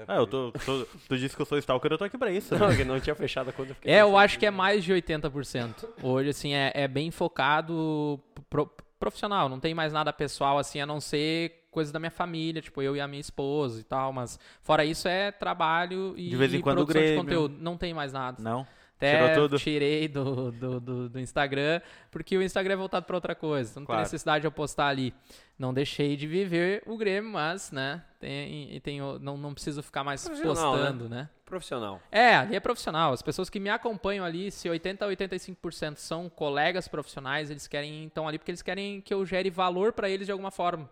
[0.03, 0.15] Instagram.
[0.15, 2.57] Ah, eu tô, tô- Tu disse que eu sou stalker, eu tô aqui pra isso.
[2.59, 3.71] Não, que não tinha fechado a conta.
[3.71, 5.87] eu fiquei É, eu acho que é mais de 80%.
[6.03, 9.49] Hoje, assim, é, é bem focado pro- profissional.
[9.49, 12.97] Não tem mais nada pessoal, assim, a não ser coisas da minha família, tipo eu
[12.97, 14.13] e a minha esposa e tal.
[14.13, 17.23] Mas fora isso é trabalho e, De vez em e quando produção de Grêmio.
[17.25, 17.57] conteúdo.
[17.63, 18.43] Não tem mais nada.
[18.43, 18.67] Não?
[19.01, 19.59] Até Tirou tudo?
[19.59, 23.71] tirei do, do, do, do Instagram, porque o Instagram é voltado para outra coisa.
[23.71, 24.01] Então não Claro.
[24.01, 25.15] tem necessidade de eu postar ali.
[25.59, 30.05] Não deixei de viver o Grêmio, mas, né, tem, e tenho, não, não preciso ficar
[30.05, 30.37] mais né?
[30.43, 31.29] postando, né?
[31.47, 32.01] Profissional.
[32.13, 33.13] É, ali é profissional.
[33.13, 38.05] As pessoas que me acompanham ali, se 80 a 85% são colegas profissionais, eles querem
[38.05, 40.89] estão ali porque eles querem que eu gere valor para eles de alguma forma.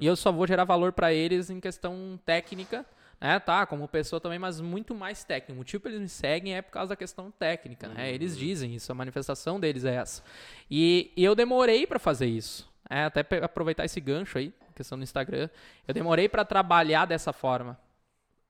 [0.00, 2.84] E eu só vou gerar valor para eles em questão técnica,
[3.20, 3.38] né?
[3.38, 5.52] Tá, como pessoa também, mas muito mais técnico.
[5.52, 8.12] O motivo que eles me seguem é por causa da questão técnica, né?
[8.12, 10.22] Eles dizem isso, a manifestação deles é essa.
[10.70, 12.68] E, e eu demorei para fazer isso.
[12.88, 15.48] É, até aproveitar esse gancho aí, questão do Instagram.
[15.86, 17.78] Eu demorei para trabalhar dessa forma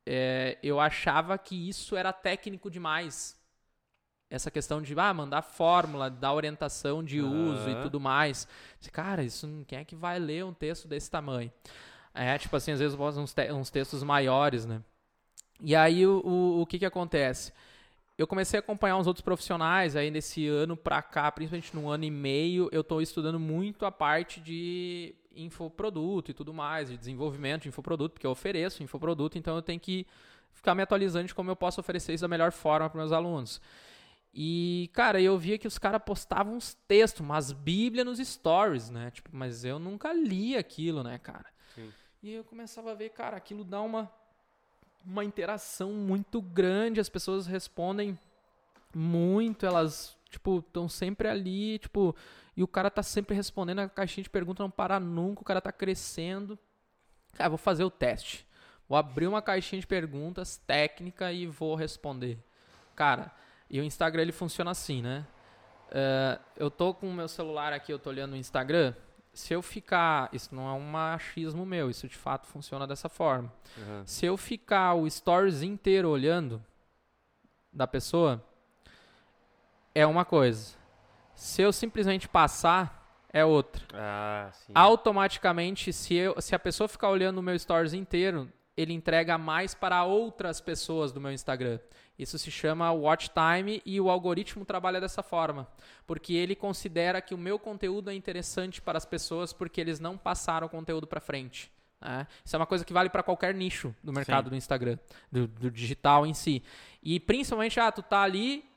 [0.06, 3.38] é, eu achava que isso era técnico demais.
[4.28, 7.83] Essa questão de ah, mandar fórmula, dar orientação de uso e Aham.
[7.83, 8.46] tudo mais.
[8.92, 11.52] Cara, isso quem é que vai ler um texto desse tamanho?
[12.14, 14.83] É, tipo assim, às vezes eu posto uns, te- uns textos maiores, né?
[15.61, 17.53] E aí o, o, o que que acontece?
[18.18, 22.05] Eu comecei a acompanhar uns outros profissionais aí nesse ano pra cá, principalmente num ano
[22.05, 27.62] e meio, eu tô estudando muito a parte de infoproduto e tudo mais, de desenvolvimento
[27.64, 30.07] de infoproduto, porque eu ofereço infoproduto, então eu tenho que
[30.53, 33.61] ficar me atualizando de como eu posso oferecer isso da melhor forma para meus alunos.
[34.33, 39.11] E, cara, eu via que os caras postavam uns textos, umas bíblias nos stories, né?
[39.11, 41.46] Tipo, mas eu nunca li aquilo, né, cara?
[42.22, 44.11] E eu começava a ver, cara, aquilo dá uma,
[45.04, 48.18] uma interação muito grande, as pessoas respondem
[48.94, 52.14] muito, elas, tipo, estão sempre ali, tipo,
[52.54, 55.62] e o cara tá sempre respondendo, a caixinha de perguntas não para nunca, o cara
[55.62, 56.59] tá crescendo.
[57.33, 58.46] Cara, vou fazer o teste.
[58.87, 62.38] Vou abrir uma caixinha de perguntas técnica e vou responder.
[62.94, 63.33] Cara,
[63.70, 65.26] e o Instagram ele funciona assim, né?
[65.90, 68.94] Eh, eu tô com o meu celular aqui, eu tô olhando o Instagram.
[69.33, 70.29] Se eu ficar.
[70.33, 73.53] Isso não é um machismo meu, isso de fato funciona dessa forma.
[73.79, 74.03] Aham.
[74.05, 76.62] Se eu ficar o stories inteiro olhando
[77.73, 78.45] da pessoa,
[79.95, 80.75] é uma coisa.
[81.35, 83.01] Se eu simplesmente passar,
[83.33, 83.83] é outra.
[83.95, 84.51] Ah.
[84.75, 89.75] Automaticamente, se, eu, se a pessoa ficar olhando o meu stories inteiro, ele entrega mais
[89.75, 91.79] para outras pessoas do meu Instagram.
[92.20, 95.66] Isso se chama watch time e o algoritmo trabalha dessa forma,
[96.06, 100.18] porque ele considera que o meu conteúdo é interessante para as pessoas porque eles não
[100.18, 101.72] passaram o conteúdo para frente.
[101.98, 102.26] né?
[102.44, 104.98] Isso é uma coisa que vale para qualquer nicho do mercado do Instagram,
[105.33, 106.62] do, do digital em si.
[107.02, 108.68] E principalmente, ah, tu tá ali,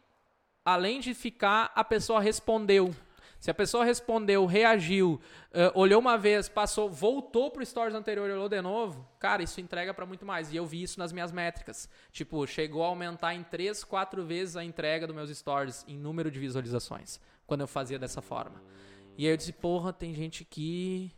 [0.64, 2.96] além de ficar, a pessoa respondeu.
[3.44, 5.20] Se a pessoa respondeu, reagiu,
[5.52, 9.60] eh, olhou uma vez, passou, voltou pro stories anterior e olhou de novo, cara, isso
[9.60, 10.54] entrega para muito mais.
[10.54, 11.90] E eu vi isso nas minhas métricas.
[12.10, 16.32] Tipo, chegou a aumentar em 3, 4 vezes a entrega dos meus stories em número
[16.32, 18.64] de visualizações, quando eu fazia dessa forma.
[19.18, 21.12] E aí eu disse, porra, tem gente que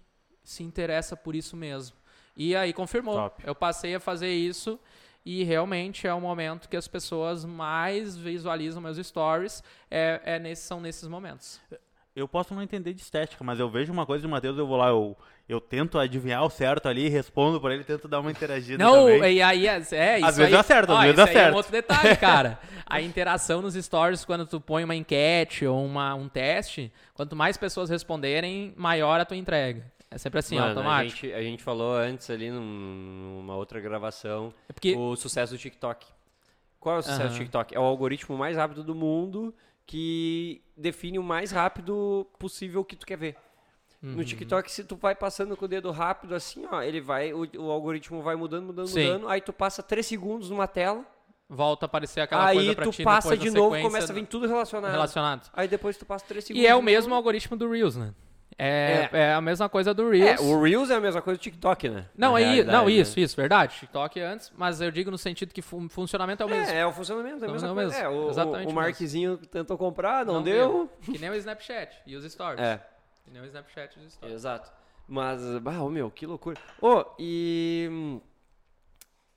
[0.43, 1.95] se interessa por isso mesmo.
[2.35, 3.13] E aí confirmou.
[3.13, 3.43] Top.
[3.45, 4.79] Eu passei a fazer isso
[5.23, 10.63] e realmente é o momento que as pessoas mais visualizam meus stories, é, é nesse,
[10.63, 11.59] são nesses momentos.
[12.15, 14.77] Eu posso não entender de estética, mas eu vejo uma coisa do Matheus, eu vou
[14.77, 15.17] lá, eu,
[15.49, 19.33] eu tento adivinhar o certo ali, respondo pra ele, tento dar uma interagida Não, também.
[19.35, 19.93] e aí, é, é isso
[20.25, 21.53] Às vezes aí, acerta, às ó, vezes isso aí É acerta.
[21.53, 22.57] um outro detalhe, cara.
[22.85, 27.57] A interação nos stories, quando tu põe uma enquete ou uma, um teste, quanto mais
[27.57, 29.91] pessoas responderem, maior a tua entrega.
[30.09, 31.17] É sempre assim, Mano, a automático.
[31.17, 32.61] gente, a gente falou antes ali num-
[33.41, 36.05] numa outra gravação É porque o sucesso do TikTok.
[36.79, 37.37] Qual é o sucesso do Aham.
[37.39, 37.75] TikTok?
[37.75, 39.53] É o algoritmo mais rápido do mundo
[39.85, 43.35] que define o mais rápido possível o que tu quer ver.
[44.01, 44.15] Uhum.
[44.15, 47.47] No TikTok, se tu vai passando com o dedo rápido assim, ó, ele vai, o,
[47.57, 49.05] o algoritmo vai mudando, mudando, Sim.
[49.05, 51.05] mudando, aí tu passa 3 segundos numa tela,
[51.49, 54.11] volta a aparecer aquela coisa aí pra tu ti passa depois de na novo, começa
[54.11, 54.91] a vir tudo relacionado.
[54.91, 55.49] relacionado.
[55.53, 56.63] Aí depois tu passa 3 segundos.
[56.63, 58.13] E é o de mesmo algoritmo do Reels, né?
[58.57, 59.33] É, é.
[59.33, 60.39] a mesma coisa do É, Reels.
[60.41, 62.05] o Reels é a mesma coisa do TikTok, né?
[62.15, 62.91] Não, aí, realidade, não, né?
[62.93, 63.75] isso, isso, verdade.
[63.79, 66.73] TikTok é antes, mas eu digo no sentido que o funcionamento é o mesmo.
[66.73, 67.89] É, é o funcionamento, é a mesma não coisa.
[67.91, 68.79] mesmo, É, o, exatamente o, o mesmo.
[68.81, 70.89] Marquezinho tentou comprar, não, Não deu.
[71.01, 72.61] Que nem o Snapchat e os stories.
[72.61, 72.79] É,
[73.25, 74.35] Que nem o Snapchat e os stories.
[74.35, 74.71] exato.
[75.07, 76.57] Mas, ah, meu, que loucura.
[76.81, 78.19] Ô, e,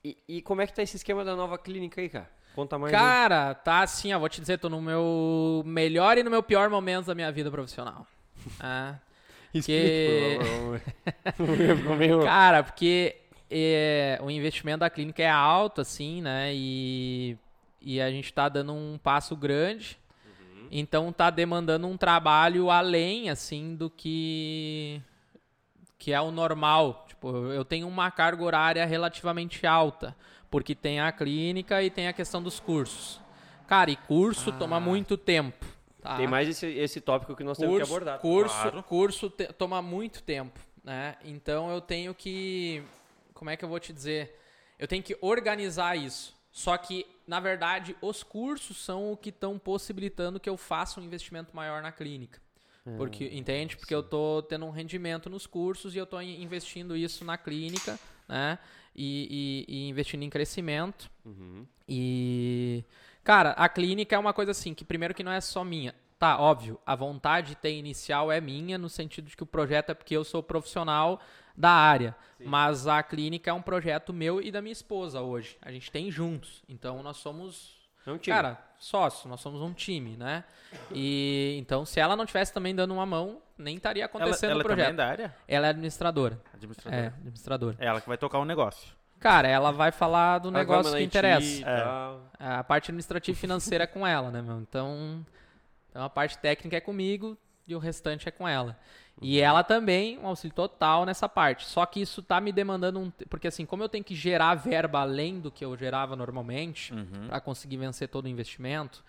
[0.04, 0.16] e.
[0.28, 2.31] E como é que tá esse esquema da nova clínica aí, cara?
[2.54, 2.94] Conta mais.
[2.94, 2.98] aí.
[3.00, 6.70] Cara, tá assim, ó, vou te dizer, tô no meu melhor e no meu pior
[6.70, 8.07] momento da minha vida profissional.
[8.61, 8.94] Ah,
[9.55, 11.77] Explica, por favor.
[11.77, 13.17] Ficou meio- Cara, porque
[13.51, 16.53] é, o investimento da clínica é alto, assim, né?
[16.55, 17.37] E,
[17.81, 19.99] e a gente tá dando um passo grande.
[20.71, 25.01] Então tá demandando um trabalho além, assim, do que
[25.99, 27.07] que é o normal.
[27.09, 30.15] Tipo, eu tenho uma carga horária relativamente alta,
[30.51, 33.19] porque tem a clínica e tem a questão dos cursos.
[33.67, 35.67] Cara, e curso toma muito tempo.
[36.01, 36.17] Tá?
[36.17, 38.19] Tem mais esse, esse tópico que nós temos que curso, abordar.
[38.21, 38.83] Curso, Claro.
[38.83, 41.17] curso te- toma muito tempo, né?
[41.25, 42.83] Então eu tenho que,
[43.35, 44.39] como é que eu vou te dizer?
[44.79, 46.37] Eu tenho que organizar isso.
[46.51, 51.05] Só que, na verdade, os cursos são o que estão possibilitando que eu faça um
[51.05, 52.41] investimento maior na clínica.
[52.97, 53.77] Porque, entende?
[53.77, 57.37] Porque eu tô tendo um rendimento nos cursos e eu tô in- investindo isso na
[57.37, 58.59] clínica, né?
[58.97, 61.11] E, e- e investindo em crescimento.
[61.23, 61.67] Uhum.
[61.87, 62.83] E,
[63.29, 65.95] cara, a clínica é uma coisa assim, que primeiro que não é só minha.
[66.19, 69.91] Tá, óbvio, a vontade de ter inicial é minha, no sentido de que o projeto
[69.91, 71.21] é porque eu sou profissional
[71.55, 72.17] da área.
[72.43, 75.59] Mas a clínica é um projeto meu e da minha esposa hoje.
[75.61, 76.62] A gente tem juntos.
[76.67, 78.35] Então nós somos É um time.
[78.35, 80.43] Cara, sócio, nós somos um time, né?
[80.91, 84.61] E então, se ela não tivesse também dando uma mão, nem estaria Ela, acontecendo ela
[84.61, 84.87] o projeto.
[84.87, 85.37] também é da área?
[85.47, 86.41] Ela é administradora.
[86.55, 87.03] Administradora.
[87.03, 87.77] É, administradora.
[87.79, 88.98] É ela que vai tocar o negócio.
[89.20, 91.62] Cara, ela vai falar do Ela negócio que interessa.
[91.68, 91.83] É.
[91.83, 92.31] tal.
[92.38, 94.61] A parte administrativa e financeira é com ela, né, meu?
[94.61, 95.24] Então,
[95.90, 98.78] então, a parte técnica é comigo e o restante é com ela.
[99.20, 101.64] E ela também, um auxílio total nessa parte.
[101.66, 103.11] Só que isso tá me demandando um.
[103.28, 107.26] Porque assim, como eu tenho que gerar verba além do que eu gerava normalmente, Uhum.
[107.28, 109.04] para conseguir vencer todo o investimento,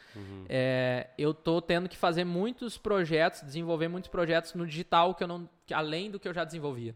[0.50, 5.28] é, eu tô tendo que fazer muitos projetos, desenvolver muitos projetos no digital que eu
[5.28, 5.48] não.
[5.68, 6.96] que além do que eu já desenvolvia.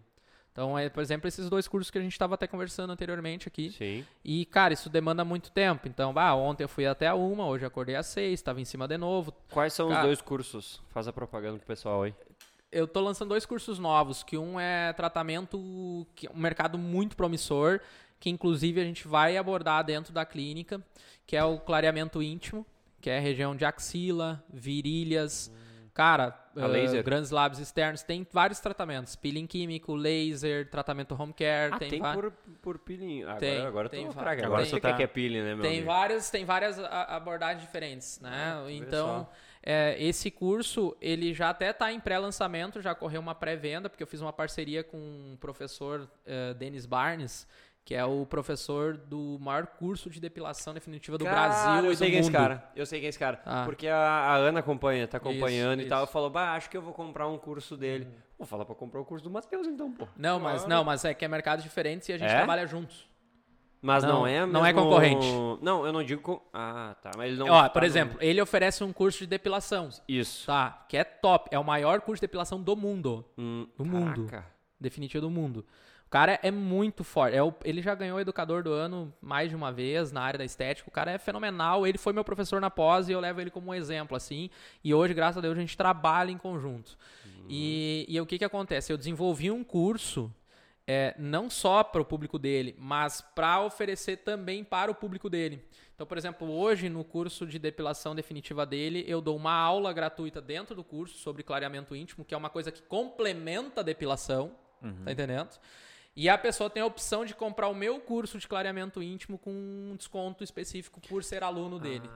[0.54, 3.72] Então, é, por exemplo, esses dois cursos que a gente estava até conversando anteriormente aqui.
[3.72, 4.06] Sim.
[4.24, 5.88] E, cara, isso demanda muito tempo.
[5.88, 8.96] Então, ontem eu fui até a uma, hoje acordei às seis, estava em cima de
[8.96, 9.34] novo.
[9.50, 10.80] Quais são Cara- os dois cursos?
[10.90, 12.14] Faz a propaganda pro pessoal aí.
[12.72, 17.16] Eu tô lançando dois cursos novos, que um é tratamento, que é um mercado muito
[17.18, 17.80] promissor,
[18.20, 20.80] que inclusive a gente vai abordar dentro da clínica,
[21.26, 22.64] que é o clareamento íntimo,
[23.02, 25.52] que é a região de axila, virilhas,
[25.94, 27.04] cara, A laser?
[27.04, 32.02] grandes lábios externos, tem vários tratamentos, peeling químico, laser, tratamento home care, Ah, tem, tem,
[32.02, 33.24] va- por, por peeling.
[33.24, 34.10] Agora, Tem, agora tem tem-
[34.46, 35.86] Agora tem- você quer que é peeling, né, meu Tem amigo?
[35.88, 38.56] várias, tem várias abordagens diferentes, né?
[38.64, 39.28] olha então,
[39.62, 44.08] é, esse curso, ele já até está em pré-lançamento, já correu uma pré-venda, porque eu
[44.08, 47.48] fiz uma parceria com o professor eh, Denis Barnes,
[47.86, 51.96] que é o professor do maior curso de depilação definitiva do Cara, Brasil eu e
[51.98, 52.30] sei do quem é mundo.
[52.30, 52.72] esse cara.
[52.76, 53.42] Eu sei quem é esse cara.
[53.46, 53.64] Ah.
[53.66, 56.08] Porque a, a Ana acompanha, tá acompanhando Isso, e tal.
[56.08, 58.08] Falou, bah, acho que eu vou comprar um curso dele.
[58.38, 60.08] Vou falar pra comprar o curso do Matheus, então, pô.
[60.18, 60.70] Não, mas Claro.
[60.70, 62.36] não, mas é que é mercados diferentes e a gente É?
[62.38, 63.08] trabalha juntos.
[63.82, 65.28] Mas não, Não, é não é mesmo- concorrente.
[65.62, 66.22] Não, eu não digo...
[66.22, 66.42] Com...
[66.54, 67.12] Ah, tá.
[67.18, 67.48] Mas ele não...
[67.50, 70.46] Ó, tá por no- exemplo, ele oferece um curso de depilação, Isso.
[70.48, 70.86] tá?
[70.88, 73.26] Que é top, é o maior curso de depilação do mundo.
[73.38, 74.26] Hum, Do mundo.
[74.26, 74.48] caraca.
[74.80, 75.66] definitivo do mundo.
[76.14, 77.36] O cara é muito forte.
[77.36, 80.46] É o- ele já ganhou educador do ano mais de uma vez na área da
[80.46, 80.88] estética.
[80.88, 81.88] O cara é fenomenal.
[81.88, 84.52] Ele foi meu professor na pós e eu levo ele como um exemplo, assim.
[84.84, 86.96] E hoje, graças a Deus, a gente trabalha em conjunto.
[87.50, 88.94] E, e o que que acontece?
[88.94, 90.32] Eu desenvolvi um curso
[90.86, 95.66] é, não só para o público dele, mas para oferecer também para o público dele.
[95.96, 100.40] Então, por exemplo, hoje no curso de depilação definitiva dele, eu dou uma aula gratuita
[100.40, 104.52] dentro do curso sobre clareamento íntimo, que é uma coisa que complementa a depilação,
[105.04, 105.50] tá entendendo?
[106.16, 109.52] E a pessoa tem a opção de comprar o meu curso de clareamento íntimo com
[109.52, 112.08] um desconto específico por ser aluno dele,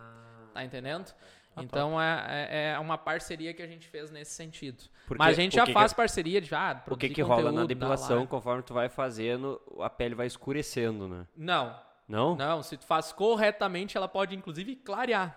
[0.53, 1.12] tá entendendo?
[1.60, 4.83] Então é, é- é uma parceria que a gente fez nesse sentido.
[5.07, 7.51] Porque Mas a gente já que faz que- parceria de ah, O que que rola
[7.51, 8.27] na depilação, lá.
[8.27, 11.25] conforme tu vai fazendo, a pele vai escurecendo, né?
[11.36, 11.75] Não,
[12.07, 12.36] Não?
[12.36, 12.62] não.
[12.62, 15.36] Se tu faz corretamente, ela pode inclusive clarear.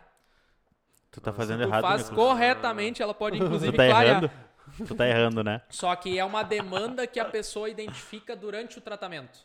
[1.11, 2.29] Tu tá fazendo Se tu errado, faz Nicolas.
[2.29, 4.17] corretamente, ela pode inclusive Tu tá clarear.
[4.19, 4.31] errando?
[4.87, 5.63] Tu tá errando, né?
[5.71, 9.39] Só que é uma demanda que a pessoa identifica durante o tratamento.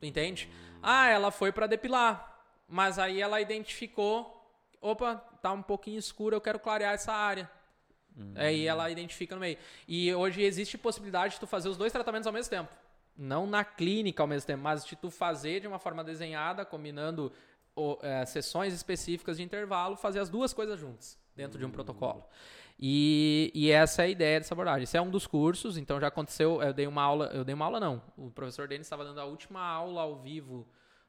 [0.00, 0.48] Tu entende?
[0.82, 2.36] Ah, ela foi pra depilar,
[2.68, 7.50] mas aí ela identificou, opa, tá um pouquinho escuro, eu quero clarear essa área.
[8.34, 9.56] Aí ela identifica no meio.
[9.88, 12.68] E hoje existe possibilidade de tu fazer os dois tratamentos ao mesmo tempo.
[13.16, 17.32] Não na clínica ao mesmo tempo, mas de tu fazer de uma forma desenhada, combinando
[17.74, 22.22] o- eh, sessões específicas de intervalo, fazer as duas coisas juntas, dentro de um protocolo.
[22.84, 24.82] E, e essa é a ideia dessa abordagem.
[24.82, 27.64] Esse é um dos cursos, então já aconteceu, eu dei uma aula, eu dei uma
[27.64, 30.66] aula não, o professor Denis estava dando a última aula ao vivo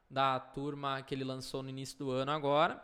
[0.08, 2.80] da turma que ele lançou no início do ano agora.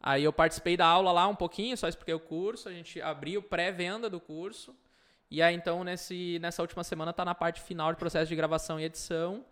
[0.00, 3.40] Aí eu participei da aula lá um pouquinho, só expliquei o curso, a gente abriu
[3.40, 4.74] pré-venda do curso.
[5.30, 8.80] E aí então nesse, nessa última semana tá na parte final de processo de gravação
[8.80, 9.44] e edição.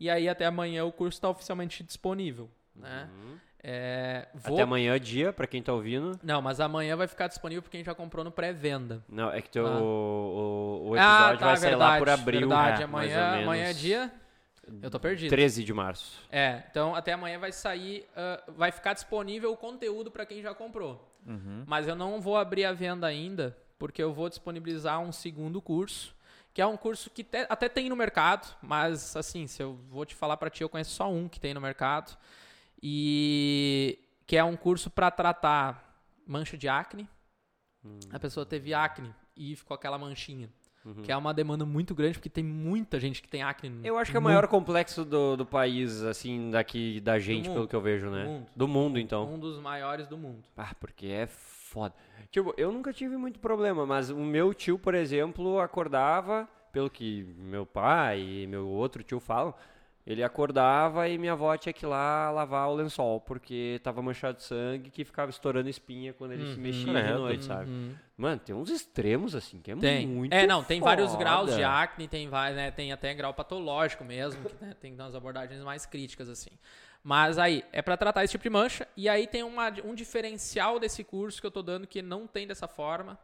[0.00, 3.10] E aí até amanhã o curso está oficialmente disponível, né?
[3.64, 4.54] É, vou...
[4.54, 6.18] Até amanhã, dia, pra quem tá ouvindo.
[6.22, 9.04] Não, mas amanhã vai ficar disponível porque a gente já comprou no pré-venda.
[9.08, 9.78] Não, é que teu, Ah.
[9.80, 12.40] o, o Ah, episódio tá, vai sair lá por abril.
[12.40, 13.44] Verdade, mais amanhã, ou menos.
[13.46, 14.12] amanhã é dia.
[14.80, 15.28] Eu tô perdido.
[15.30, 16.20] 13 de março.
[16.30, 20.54] É, então até amanhã vai sair, ah, vai ficar disponível o conteúdo para quem já
[20.54, 21.08] comprou.
[21.66, 26.16] Mas eu não vou abrir a venda ainda, porque eu vou disponibilizar um segundo curso,
[26.52, 30.04] que é um curso que te- até tem no mercado, mas assim, se eu vou
[30.04, 32.16] te falar para ti, eu conheço só um que tem no mercado,
[32.82, 37.08] e que é um curso para tratar mancha de acne.
[38.12, 40.48] A pessoa teve acne e ficou aquela manchinha.
[41.04, 43.70] que é uma demanda muito grande, porque tem muita gente que tem acne.
[43.70, 47.46] no- Eu acho que é o maior complexo do, do país, assim, daqui da gente,
[47.48, 47.54] mundo.
[47.54, 48.24] pelo que eu vejo, né?
[48.24, 48.46] Do mundo.
[48.56, 49.32] Do mundo, então.
[49.32, 50.42] Um dos maiores do mundo.
[50.56, 51.94] Ah, porque é foda.
[52.32, 57.22] Tipo, eu nunca tive muito problema, mas o meu tio, por exemplo, acordava, pelo que
[57.38, 59.54] meu pai e meu outro tio falam,
[60.06, 64.38] ele acordava e minha avó tinha que ir lá lavar o lençol, porque tava manchado
[64.38, 67.70] de sangue que ficava estourando espinha quando ele se mexia de noite, sabe?
[67.70, 67.94] Uhum.
[68.16, 70.06] Mano, tem uns extremos, assim, que é Tem.
[70.06, 71.18] muito é, não, tem vários foda.
[71.22, 75.14] graus de acne, tem, vai- né, tem até grau patológico mesmo, que né, tem umas
[75.14, 76.50] abordagens mais críticas, assim.
[77.04, 80.78] Mas aí, é pra tratar esse tipo de mancha, e aí tem uma, um diferencial
[80.78, 83.18] desse curso que eu tô dando que não tem dessa forma,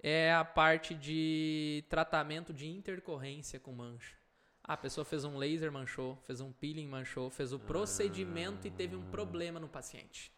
[0.00, 4.17] é a parte de tratamento de intercorrência com mancha.
[4.68, 8.70] Ah, a pessoa fez um laser, manchou, fez um peeling, manchou, fez o procedimento e
[8.70, 10.30] teve um problema no paciente.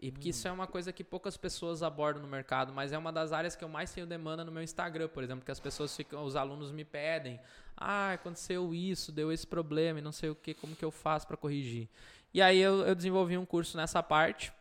[0.00, 3.12] E porque isso é uma coisa que poucas pessoas abordam no mercado, mas é uma
[3.12, 5.96] das áreas que eu mais tenho demanda no meu Instagram, por exemplo, que as pessoas
[5.96, 7.40] ficam, os alunos me pedem,
[7.76, 11.26] ah, aconteceu isso, deu esse problema e não sei o que, como que eu faço
[11.26, 11.88] para corrigir.
[12.32, 14.52] E aí eu, eu desenvolvi um curso nessa parte,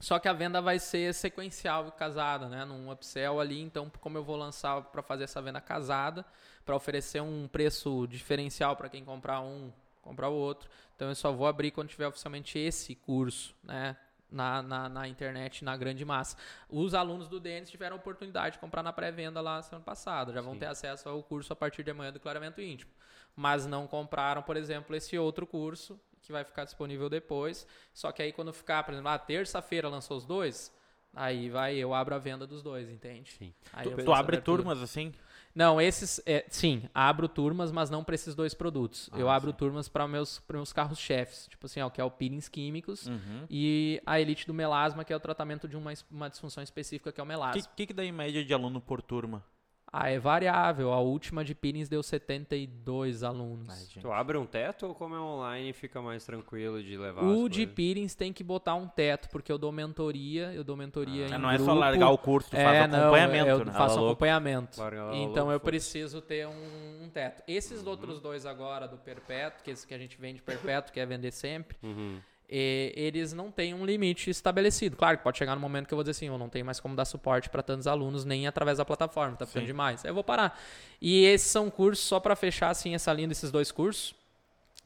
[0.00, 2.64] só que a venda vai ser sequencial e casada, né?
[2.64, 6.24] Num upsell ali, então como eu vou lançar para fazer essa venda casada,
[6.64, 10.70] para oferecer um preço diferencial para quem comprar um, comprar o outro.
[10.96, 13.94] Então eu só vou abrir quando tiver oficialmente esse curso, né?
[14.30, 16.36] Na, na, na internet, na grande massa.
[16.68, 20.32] Os alunos do DNS tiveram a oportunidade de comprar na pré-venda lá semana passada.
[20.32, 22.92] Já vão ter acesso ao curso a partir de amanhã do Clareamento Íntimo.
[23.34, 27.66] Mas não compraram, por exemplo, esse outro curso que vai ficar disponível depois.
[27.92, 30.72] Só que aí quando ficar, por exemplo, ah, terça-feira lançou os dois,
[31.12, 33.32] aí vai, eu abro a venda dos dois, entende?
[33.32, 33.52] Sim.
[33.72, 35.12] Aí eu Tu, tu abre turmas assim?
[35.52, 39.10] Não, esses, é, sim, abro turmas, mas não para esses dois produtos.
[39.16, 39.56] eu Ah, abro sim.
[39.56, 43.46] turmas para meus, pra meus carros-chefes, tipo assim, ó, que é o peelings químicos Uhum.
[43.50, 47.20] e a elite do melasma, que é o tratamento de uma, uma disfunção específica, que
[47.20, 47.60] é o O melasma.
[47.60, 49.44] que, que, que dá em média de aluno por turma?
[49.92, 50.92] Ah, é variável.
[50.92, 53.68] A última de peelings deu 72 alunos.
[53.68, 54.00] Ai.
[54.00, 57.66] Tu abre um teto ou como é online fica mais tranquilo de levar O de
[57.66, 61.38] peelings tem que botar um teto, porque eu dou mentoria, eu dou mentoria em Ah,
[61.38, 61.80] não é só grupo.
[61.80, 63.72] largar o curso, tu faz É, o não, acompanhamento, eu né?
[63.72, 64.10] faço Ela louco.
[64.12, 64.80] acompanhamento.
[65.12, 67.42] Então louco, eu preciso ter um, um teto.
[67.48, 71.06] Esses outros dois agora do perpétuo, que esse que a gente vende perpétuo, que é
[71.06, 72.20] vender sempre, Uhum.
[72.50, 74.96] E eles não têm um limite estabelecido.
[74.96, 76.80] Claro que pode chegar no momento que eu vou dizer assim, eu não tenho mais
[76.80, 80.04] como dar suporte para tantos alunos nem através da plataforma, tá ficando demais.
[80.04, 80.60] Aí eu vou parar.
[81.00, 84.14] E esses são cursos só para fechar assim essa linha desses dois cursos.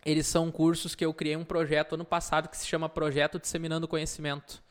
[0.05, 3.89] Eles são cursos que eu criei um projeto ano passado que se chama Projeto Disseminando
[3.89, 4.63] Conhecimento,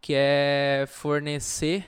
[0.00, 1.84] que é fornecer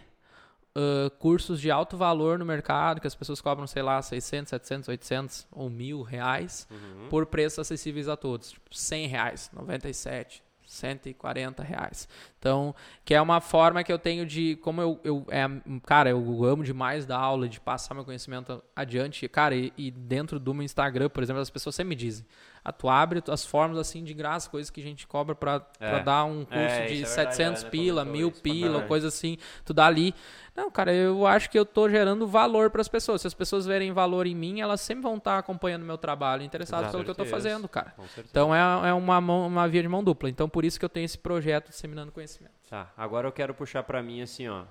[0.76, 4.88] ãh, cursos de alto valor no mercado, que as pessoas cobram, sei lá, 600, 700,
[4.88, 7.08] 800 ou mil reais Uhum.
[7.08, 8.50] por preços acessíveis a todos.
[8.52, 12.08] Tipo, 100 reais, 97, 140 reais.
[12.42, 12.74] Então,
[13.04, 15.44] que é uma forma que eu tenho de, como eu, eu é,
[15.86, 20.40] cara, eu amo demais dar aula, de passar meu conhecimento adiante, cara, e, e dentro
[20.40, 22.26] do meu Instagram, por exemplo, as pessoas sempre me dizem,
[22.64, 25.98] ah, tu abre as formas assim de graça, coisas que a gente cobra pra, pra
[25.98, 26.02] É.
[26.02, 27.70] dar um curso É, de é verdade, 700 né?
[27.70, 28.88] pila, mil isso pra pila, caralho.
[28.88, 30.12] coisa assim, tu dá ali.
[30.54, 33.20] Não, cara, eu acho que eu tô gerando valor para as pessoas.
[33.22, 36.90] Se as pessoas verem valor em mim, elas sempre vão estar acompanhando meu trabalho, interessadas
[36.90, 37.94] pelo que eu tô fazendo, cara.
[38.30, 40.28] Então é, é uma, mão- uma via de mão dupla.
[40.28, 42.31] Então por isso que eu tenho esse projeto disseminando conhecimento.
[42.72, 44.64] Tá, agora eu quero puxar pra mim assim, ó.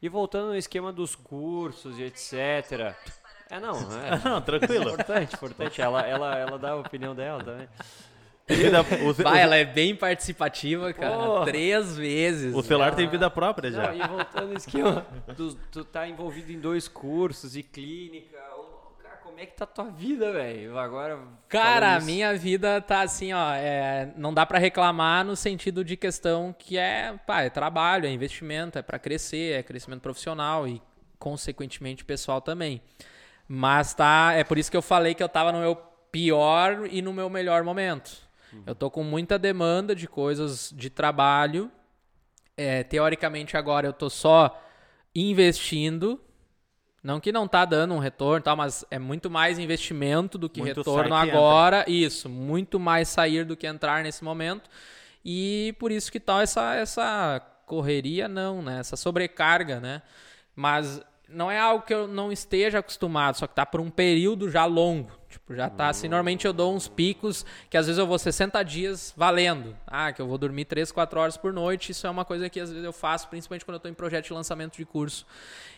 [0.00, 2.94] E voltando no esquema dos cursos e etc.
[3.50, 4.16] É, não, é.
[4.24, 4.90] Não, tranquilo.
[4.90, 5.82] Importante, importante.
[5.82, 7.68] Ela, ela, ela dá a opinião dela também.
[8.46, 11.44] Tem vida- o, ce- Vai, ela é bem participativa, cara.
[11.44, 12.54] Três vezes.
[12.54, 13.88] o celular tem ela- vida própria já.
[13.92, 15.04] Não, e voltando no esquema,
[15.36, 18.38] tu, tu tá envolvido em dois cursos e clínica.
[19.32, 20.78] Como é que tá a tua vida, velho?
[20.78, 21.18] Agora.
[21.48, 23.54] Cara, a minha vida tá assim, ó.
[23.54, 28.10] é, não dá pra reclamar no sentido de questão que é, pá, é trabalho, é
[28.10, 30.82] investimento, é pra crescer, é crescimento profissional e,
[31.18, 32.82] consequentemente, pessoal também.
[33.48, 37.00] Mas tá, é por isso que eu falei que eu tava no meu pior e
[37.00, 38.30] no meu melhor momento.
[38.66, 41.72] Eu tô com muita demanda de coisas de trabalho.
[42.54, 44.62] É, teoricamente agora eu tô só
[45.14, 46.20] investindo.
[47.02, 50.60] Não que não tá dando um retorno, tal, mas é muito mais investimento do que
[50.60, 51.84] Muito retorno que agora.
[51.88, 54.70] Isso, muito mais sair do que entrar nesse momento.
[55.24, 58.78] E por isso que tal essa essa correria não, né?
[58.78, 60.02] Essa sobrecarga, né?
[60.54, 64.50] Mas não é algo que eu não esteja acostumado, só que tá por um período
[64.50, 65.10] já longo.
[65.42, 68.62] Tipo, já tá assim, normalmente eu dou uns picos que às vezes eu vou 60
[68.62, 69.76] dias valendo.
[69.86, 71.90] Ah, que eu vou dormir 3, 4 horas por noite.
[71.90, 74.26] Isso é uma coisa que às vezes eu faço, principalmente quando eu tô em projeto
[74.26, 75.26] de lançamento de curso.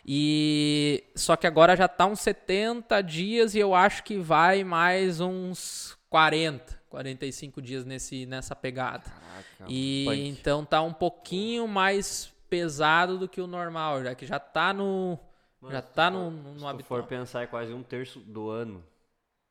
[0.05, 5.19] E só que agora já tá uns 70 dias e eu acho que vai mais
[5.19, 9.05] uns 40, 45 dias nesse nessa pegada.
[9.67, 10.29] E punk.
[10.29, 15.19] então tá um pouquinho mais pesado do que o normal, já que já tá no
[15.71, 17.01] Já tá no, no, no Se habitual.
[17.01, 18.85] for pensar, é quase um terço do ano.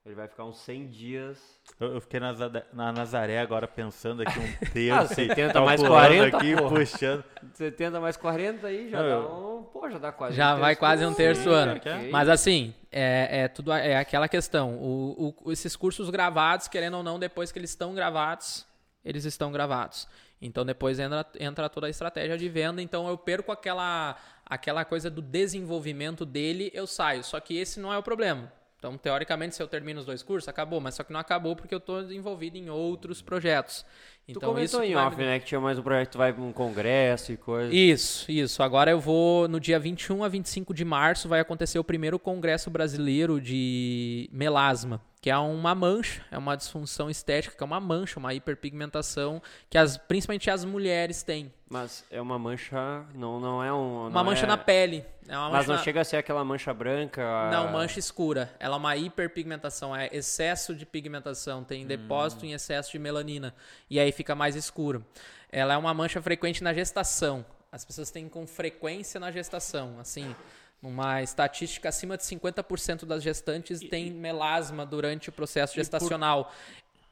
[0.06, 1.39] Ele vai ficar uns 100 dias.
[1.80, 2.34] Eu, eu fiquei na,
[2.74, 4.43] na Nazaré agora pensando aqui um
[4.91, 5.16] Ah, terço.
[5.16, 6.76] 70 calculando mais 40, aqui, porra.
[6.76, 7.24] puxando.
[7.54, 9.64] 70 mais 40 aí já Não, dá um.
[9.64, 11.82] Pô, já dá quase Já um vai quase um terço do Sim, ano.
[12.12, 14.76] Mas assim, é, é tudo é aquela questão.
[14.76, 18.66] O, o- esses cursos gravados, querendo ou não, depois que eles estão gravados,
[19.06, 20.06] eles estão gravados.
[20.41, 22.82] Então depois entra, entra toda a estratégia de venda.
[22.82, 27.24] Então eu perco aquela, aquela coisa do desenvolvimento dele, eu saio.
[27.24, 28.51] Só que esse não é o problema.
[28.84, 30.82] Então, teoricamente, se eu termino os dois cursos, acabou.
[30.82, 33.86] Mas só que não acabou porque eu estou envolvido em outros projetos.
[34.26, 35.38] Tu Então, comentou isso em off, me- né?
[35.39, 37.74] Que tinha mais um projeto que vai pra um congresso e coisa.
[37.76, 38.63] isso, isso.
[38.63, 42.69] Agora eu vou no dia 21 a 25 de março vai acontecer o primeiro congresso
[42.71, 48.17] brasileiro de melasma, que é uma mancha, é uma disfunção estética, que é uma mancha,
[48.17, 51.51] uma hiperpigmentação que as, principalmente as mulheres têm.
[51.69, 53.03] Mas é uma mancha.
[53.15, 54.01] Não, não é um.
[54.01, 55.03] Uma não mancha é- na pele.
[55.28, 57.49] É uma Mas não na- chega a ser aquela mancha branca.
[57.49, 58.53] Não, mancha escura.
[58.59, 61.63] Ela é uma hiperpigmentação, é excesso de pigmentação, Hum.
[61.63, 63.55] tem depósito em excesso de melanina
[63.89, 65.05] e aí fica mais escuro.
[65.51, 67.45] Ela é uma mancha frequente na gestação.
[67.72, 70.36] As pessoas têm com frequência na gestação, assim,
[70.82, 76.53] uma estatística acima de 50% das gestantes têm melasma durante o processo gestacional.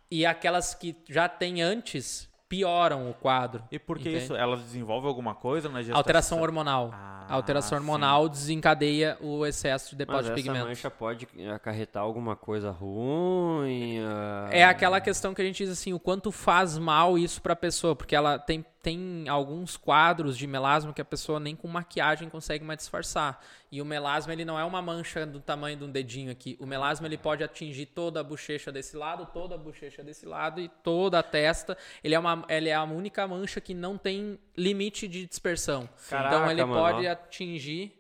[0.10, 3.64] E aquelas que já têm antes pioram o quadro.
[3.72, 4.26] E por que entende?
[4.26, 4.36] isso?
[4.36, 5.98] Elas desenvolvem alguma coisa na gestação?
[5.98, 6.90] Alteração hormonal.
[6.94, 7.76] Ah, a alteração sim.
[7.76, 10.68] hormonal desencadeia o excesso de Mas depósito de essa pigmento.
[10.68, 14.00] mancha pode acarretar alguma coisa ruim.
[14.04, 17.56] ah, É aquela questão que a gente diz assim, o quanto faz mal isso pra
[17.56, 22.30] pessoa, porque ela tem, tem alguns quadros de melasma que a pessoa nem com maquiagem
[22.30, 23.44] consegue mais disfarçar.
[23.72, 26.58] E o melasma, ele não é uma mancha do tamanho de um dedinho aqui.
[26.60, 30.60] O melasma, ele pode atingir toda a bochecha desse lado, toda a bochecha desse lado
[30.60, 31.78] e toda a testa.
[32.04, 35.84] Ele é, uma, ele é a única mancha que não tem limite de dispersão.
[35.84, 37.94] então Caraca, ele mano, pode atingir,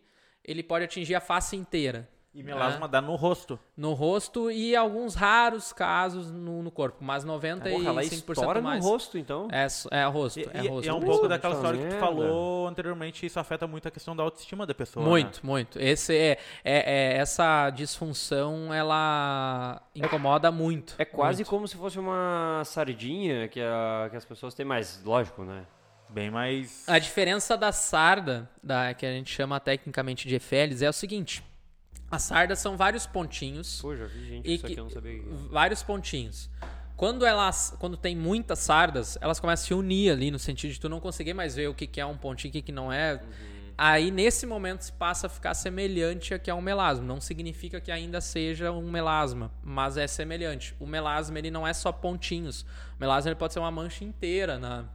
[0.44, 2.10] ele pode atingir a face inteira.
[2.34, 3.60] E melasma dá no rosto.
[3.76, 8.84] No rosto e alguns raros casos no, no corpo, mas 95% Porra, ela mais.
[8.84, 9.50] no rosto, então.
[9.52, 10.86] É, é rosto, E, é rosto.
[10.86, 14.16] e é um pouco daquela história que tu falou anteriormente, isso afeta muito a questão
[14.16, 15.04] da autoestima da pessoa.
[15.04, 15.10] né?
[15.10, 15.78] Muito, muito.
[15.78, 20.96] Esse é, é- é- essa disfunção, ela incomoda muito.
[20.98, 21.50] É quase muito.
[21.50, 25.02] como se fosse uma sardinha que, a- que as pessoas têm mais.
[25.04, 25.66] Lógico, né?
[26.10, 26.88] Bem mais.
[26.88, 31.44] A diferença da sarda, da, que a gente chama tecnicamente de efélis, é o seguinte.
[32.12, 33.82] As sardas são vários pontinhos.
[33.82, 35.22] Pô, já vi gente E isso aqui, que- eu não sabia.
[35.49, 36.49] vários pontinhos.
[36.97, 40.80] Quando elas, quando tem muitas sardas, elas começam a se unir ali no sentido de
[40.80, 42.91] tu não conseguir mais ver o que, que é um pontinho e o que, não
[42.93, 43.22] é.
[43.78, 47.03] Aí nesse momento se passa a ficar semelhante a que é um melasma.
[47.03, 50.76] Não significa que ainda seja um melasma, mas é semelhante.
[50.80, 52.62] O melasma ele não é só pontinhos.
[52.62, 54.86] O melasma ele pode ser uma mancha inteira na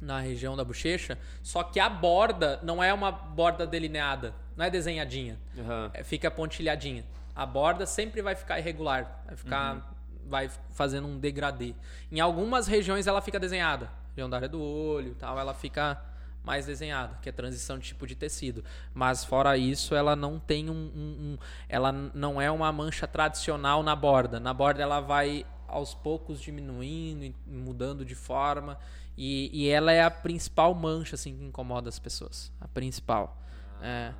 [0.00, 4.70] na região da bochecha, só que a borda não é uma borda delineada, não é
[4.70, 5.90] desenhadinha Aham.
[5.94, 7.04] é, fica pontilhadinha.
[7.34, 9.94] A borda sempre vai ficar irregular, vai ficar
[10.26, 11.74] vai fazendo um degradê.
[12.10, 16.00] Em algumas regiões ela fica desenhada, região da área do olho, e tal, ela fica
[16.42, 18.64] mais desenhada, que é transição de tipo de tecido.
[18.94, 21.38] Mas fora isso, ela não tem um, um- um-
[21.68, 24.38] ela não é uma mancha tradicional na borda.
[24.40, 28.78] Na borda ela vai aos poucos diminuindo, mudando de forma.
[29.16, 32.52] E, e ela é a principal mancha assim que incomoda as pessoas.
[32.60, 33.38] A principal.
[33.82, 34.12] É.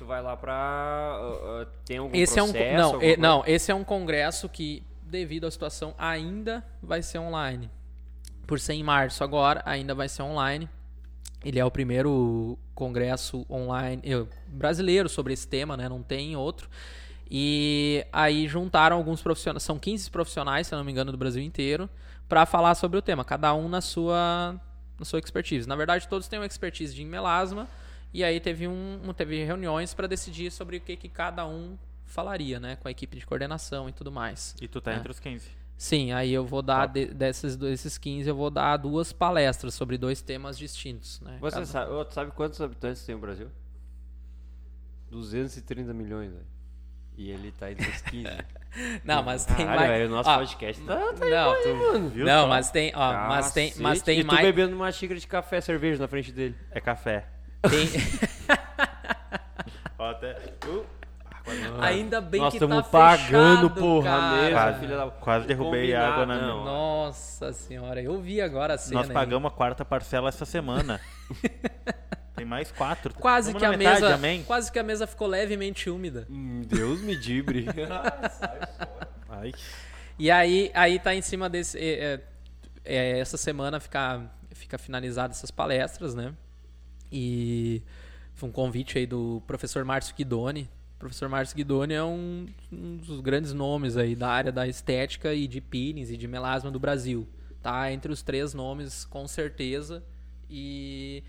[0.00, 0.54] Tu vai lá pra.
[0.54, 2.92] ah, ah, tem algum Esse é um processo?
[2.98, 7.70] não, não, esse é um congresso que devido à situação ainda vai ser online.
[8.46, 10.66] Por ser em março agora, ainda vai ser online.
[11.44, 15.86] Ele é o primeiro congresso online eh, brasileiro sobre esse tema, né?
[15.86, 16.70] Não tem outro.
[17.30, 21.42] E aí juntaram alguns profissionais, são 15 profissionais, se eu não me engano, do Brasil
[21.42, 21.90] inteiro,
[22.26, 24.58] para falar sobre o tema, cada um na sua
[24.98, 25.68] na sua expertise.
[25.68, 27.68] Na verdade, todos têm uma expertise de melasma
[28.12, 32.58] e aí teve um, teve reuniões para decidir sobre o que, que cada um falaria,
[32.58, 34.54] né, com a equipe de coordenação e tudo mais.
[34.60, 34.96] E tu tá É.
[34.96, 35.48] entre os 15.
[35.76, 37.06] Sim, aí eu vou dar Top.
[37.06, 41.38] de- desses desses 15 eu vou dar duas palestras sobre dois temas distintos, né?
[41.40, 43.48] Você Cada- sabe, tu sabe quantos habitantes tem o Brasil?
[45.10, 46.46] 230 milhões, velho.
[47.16, 48.28] E ele tá entre os 15.
[49.04, 49.90] Não, mas tem Caralho, mais.
[49.90, 50.96] velho, o nosso Ó, podcast tá.
[50.96, 52.48] tá Não, Viu não, só?
[52.48, 54.04] mas tem, ó, mas tem, mas Cacete.
[54.04, 54.42] tem e tu mais.
[54.42, 56.54] bebendo uma xícara de café, cerveja na frente dele.
[56.70, 57.26] É café.
[57.68, 57.88] Tem-
[59.98, 60.36] Ó, até...
[60.66, 60.84] Uh,
[61.80, 64.36] Ainda bem Nós que tá estamos pagando, fechado, porra, cara.
[64.42, 64.80] mesmo, Quase.
[64.80, 65.10] filha da...
[65.10, 66.62] Quase derrubei Combinar, água na não.
[66.62, 66.64] minha.
[66.64, 69.00] Nossa senhora, eu vi agora a cena.
[69.00, 69.14] Nós aí.
[69.14, 71.00] pagamos a quarta parcela essa semana.
[72.36, 73.12] Tem mais quatro.
[73.14, 74.42] Quase Vamos que a metade, mesa, amém?
[74.44, 76.26] quase que a mesa ficou levemente úmida.
[76.30, 77.66] Hum, Deus me dibre.
[79.28, 79.52] Ai.
[80.18, 81.78] E aí, aí tá em cima desse.
[81.78, 82.20] é, é,
[82.84, 84.22] é, essa semana fica,
[84.54, 86.32] fica finalizada essas palestras, né?
[87.10, 87.82] E
[88.34, 90.68] Foi um convite aí do professor Márcio Guidoni.
[90.96, 95.34] O professor Márcio Guidoni é um, um dos grandes nomes aí da área da estética
[95.34, 97.28] e de peelings e de melasma do Brasil.
[97.62, 100.02] Tá entre os três nomes, com certeza.
[100.48, 101.22] E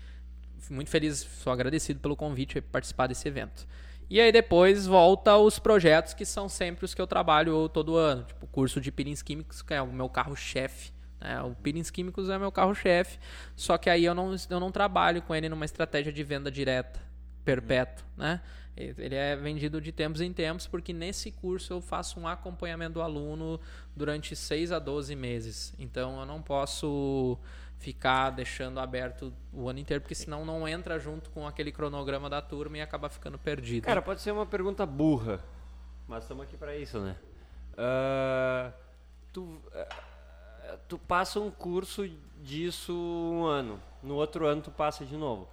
[0.70, 3.66] muito feliz, sou agradecido pelo convite para participar desse evento.
[4.08, 8.24] E aí depois volta os projetos que são sempre os que eu trabalho todo ano,
[8.24, 10.91] tipo curso de peelings químicos, que é o meu carro-chefe.
[11.22, 11.40] Né?
[11.42, 13.18] O peelings químicos é meu carro-chefe,
[13.54, 17.00] só que aí eu não, eu não trabalho com ele numa estratégia de venda direta,
[17.44, 18.40] perpétua, né?
[18.74, 23.02] Ele é vendido de tempos em tempos, porque nesse curso eu faço um acompanhamento do
[23.02, 23.60] aluno
[23.94, 25.74] durante 6 a 12 meses.
[25.78, 27.38] Então eu não posso
[27.76, 32.40] ficar deixando aberto o ano inteiro, porque senão não entra junto com aquele cronograma da
[32.40, 33.84] turma e acaba ficando perdido.
[33.84, 35.44] Cara, pode ser uma pergunta burra,
[36.08, 37.14] mas estamos aqui para isso, né?
[37.74, 38.72] Uh,
[39.32, 40.11] tu, uh,
[40.88, 42.08] tu passa um curso
[42.42, 45.48] disso um ano, no outro ano tu passa de novo.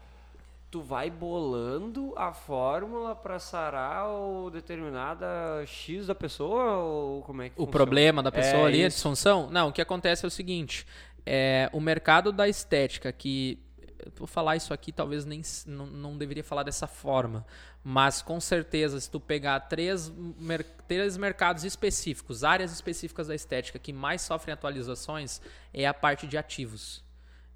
[0.72, 5.26] Tu vai bolando a fórmula para sarar o determinada
[5.65, 7.72] X da pessoa ou como é que O funciona?
[7.72, 8.97] problema da pessoa É ali, a isso.
[8.97, 9.49] disfunção?
[9.49, 10.86] Não, o que acontece é o seguinte:
[11.26, 13.57] é, o mercado da estética, que.
[14.06, 17.45] Eu Vou falar isso aqui, talvez nem não, não deveria falar dessa forma,
[17.84, 23.80] mas com certeza, se tu pegar três, mer- três mercados específicos, áreas específicas da estética
[23.80, 25.41] que mais sofrem atualizações,
[25.74, 27.04] é a parte de ativos.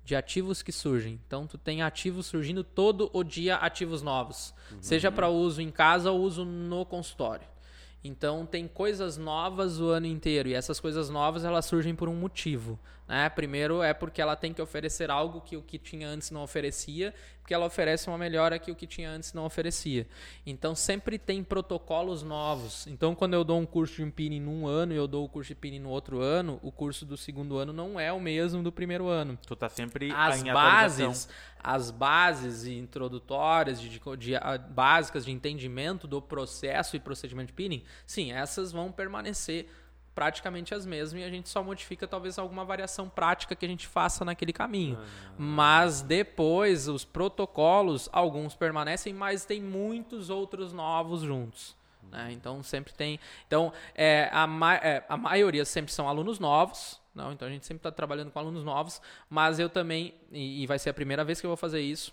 [0.06, 1.20] De ativos que surgem.
[1.26, 4.54] Então, tu tem ativos surgindo todo o dia, ativos novos.
[4.82, 7.48] Seja para uso em casa ou uso no consultório.
[8.04, 12.16] Então tem coisas novas o ano inteiro e essas coisas novas elas surgem por um
[12.16, 12.78] motivo,
[13.14, 13.30] né?
[13.30, 17.14] Primeiro é porque ela tem que oferecer algo que o que tinha antes não oferecia,
[17.41, 20.07] porque ela oferece uma melhora que o que tinha antes não oferecia.
[20.45, 22.88] Então sempre tem protocolos novos.
[22.88, 25.49] Então quando eu dou um curso de peeling num ano e eu dou o curso
[25.49, 28.72] de peeling no outro ano, o curso do segundo ano não é o mesmo do
[28.72, 31.30] primeiro ano Tu tá sempre as bases,
[31.64, 37.53] as bases introdutórias, de, de- de- a- básicas de entendimento do processo e procedimento de
[37.53, 39.68] peeling, sim, essas vão permanecer
[40.16, 43.88] praticamente as mesmas e a gente só modifica talvez alguma variação prática que a gente
[43.88, 44.97] faça naquele caminho.
[45.38, 51.76] Mas depois os protocolos, alguns permanecem, mas tem muitos outros novos juntos.
[52.11, 52.30] né?
[52.32, 53.20] Então sempre tem.
[53.47, 57.01] Então é, a, ma- é, a maioria sempre são alunos novos.
[57.16, 58.99] Não, então a gente sempre está trabalhando com alunos novos,
[59.30, 62.11] mas eu também, e, e vai ser a primeira vez que eu vou fazer isso,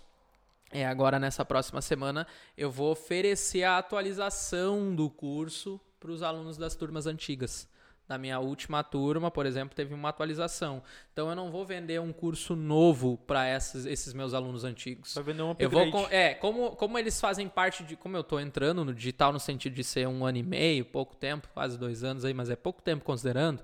[0.71, 6.55] é agora nessa próxima semana, eu vou oferecer a atualização do curso para os alunos
[6.55, 7.67] das turmas antigas.
[8.11, 10.83] Na minha última turma, por exemplo, teve uma atualização.
[11.13, 15.13] Então eu não vou vender um curso novo para esses, esses meus alunos antigos.
[15.15, 15.91] Vai vender um Eu vou upgrade.
[16.09, 17.95] com- é, como, como eles fazem parte de.
[17.95, 21.15] Como eu tô entrando no digital no sentido de ser um ano e meio, pouco
[21.15, 23.63] tempo, quase dois anos aí, mas é pouco tempo considerando,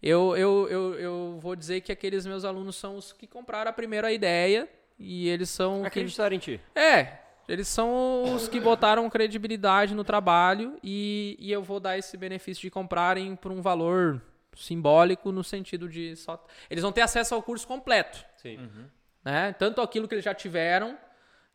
[0.00, 3.72] eu, eu, eu, eu vou dizer que aqueles meus alunos são os que compraram a
[3.72, 5.78] primeira ideia e eles são.
[5.78, 6.60] quem- Acreditar em ti.
[6.74, 7.18] é,
[7.48, 12.60] eles são os que botaram credibilidade no trabalho e, e eu vou dar esse benefício
[12.60, 14.20] de comprarem por um valor
[14.54, 16.44] simbólico no sentido de só.
[16.68, 18.68] Eles vão ter acesso ao curso completo Sim.
[19.24, 19.52] né?
[19.54, 20.98] Tanto aquilo que eles já tiveram,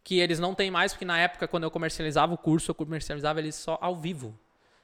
[0.03, 3.39] que eles não têm mais, porque na época, quando eu comercializava o curso, eu comercializava
[3.39, 4.37] ele só ao vivo.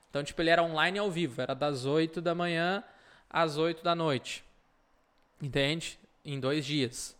[0.09, 1.41] Então, tipo, ele era online e ao vivo.
[1.41, 2.83] Era das 8 da manhã
[3.29, 4.43] às 8 da noite.
[5.41, 5.99] Entende?
[6.23, 7.15] Em dois dias.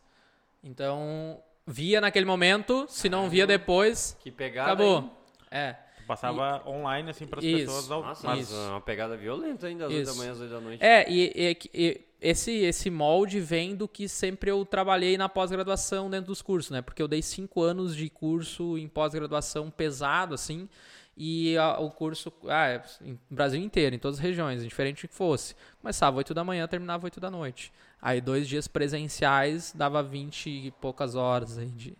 [0.64, 1.42] Então,
[1.72, 4.72] via naquele momento, se não via depois, Que pegada.
[4.74, 4.98] acabou.
[5.00, 5.12] hein?
[5.52, 5.76] É.
[6.08, 7.66] Passava online, assim, pras Isso.
[7.68, 7.92] pessoas.
[7.92, 8.02] Ao...
[8.02, 10.20] Nossa, mas mas é uma pegada violenta ainda às 8 da Isso.
[10.20, 10.84] manhã, às 8 da noite.
[10.84, 16.10] É, e, e- e esse, esse molde vem do que sempre eu trabalhei na pós-graduação
[16.10, 16.82] dentro dos cursos, né?
[16.82, 20.68] Porque eu dei cinco anos de curso em pós-graduação pesado, assim,
[21.16, 25.10] e a- o curso, ah, é, em Brasil inteiro, em todas as regiões, indiferente do
[25.10, 25.56] que fosse.
[25.80, 27.72] Começava 8 da manhã, terminava 8 da noite.
[28.02, 31.98] Aí dois dias presenciais dava 20 e poucas horas aí de,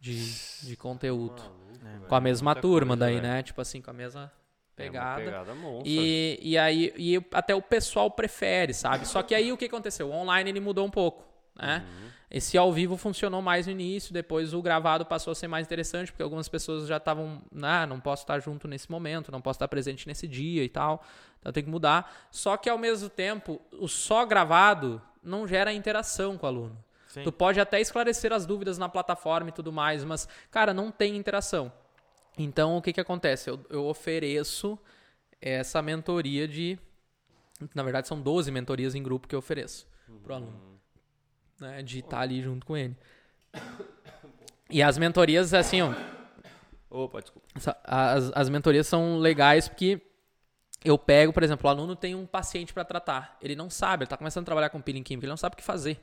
[0.00, 1.42] de, de conteúdo.
[1.42, 3.26] Maluco, Com a mesma turma coisa, daí, velho.
[3.26, 3.42] né?
[3.42, 4.22] Tipo assim, com a mesma
[4.76, 5.22] É uma pegada.
[5.24, 5.88] pegada monstra.
[5.88, 9.06] E, e aí e até o pessoal prefere, sabe?
[9.06, 10.08] Só que aí o que aconteceu?
[10.08, 11.24] O online ele mudou um pouco,
[11.56, 11.84] né?
[12.34, 16.10] Esse ao vivo funcionou mais no início, depois o gravado passou a ser mais interessante,
[16.10, 19.68] porque algumas pessoas já estavam, ah, não posso estar junto nesse momento, não posso estar
[19.68, 21.04] presente nesse dia e tal.
[21.38, 22.26] Então tem que mudar.
[22.30, 26.84] Só que ao mesmo tempo, o só gravado não gera interação com o aluno.
[27.06, 27.22] Sim.
[27.22, 31.14] Tu pode até esclarecer as dúvidas na plataforma e tudo mais, mas, cara, não tem
[31.14, 31.70] interação.
[32.38, 33.50] Então, o que que acontece?
[33.50, 34.78] Eu, eu ofereço
[35.38, 36.78] essa mentoria de...
[37.74, 39.86] Na verdade, são 12 mentorias em grupo que eu ofereço
[40.22, 40.71] pro aluno.
[41.62, 42.96] Né, de estar ali junto com ele.
[44.68, 45.94] E as mentorias, assim, ó,
[46.90, 47.46] Opa, desculpa.
[47.84, 50.02] as, as mentorias são legais porque
[50.84, 53.38] eu pego, por exemplo, o aluno tem um paciente para tratar.
[53.40, 55.56] Ele não sabe, ele está começando a trabalhar com peeling químico, ele não sabe o
[55.56, 56.00] que fazer.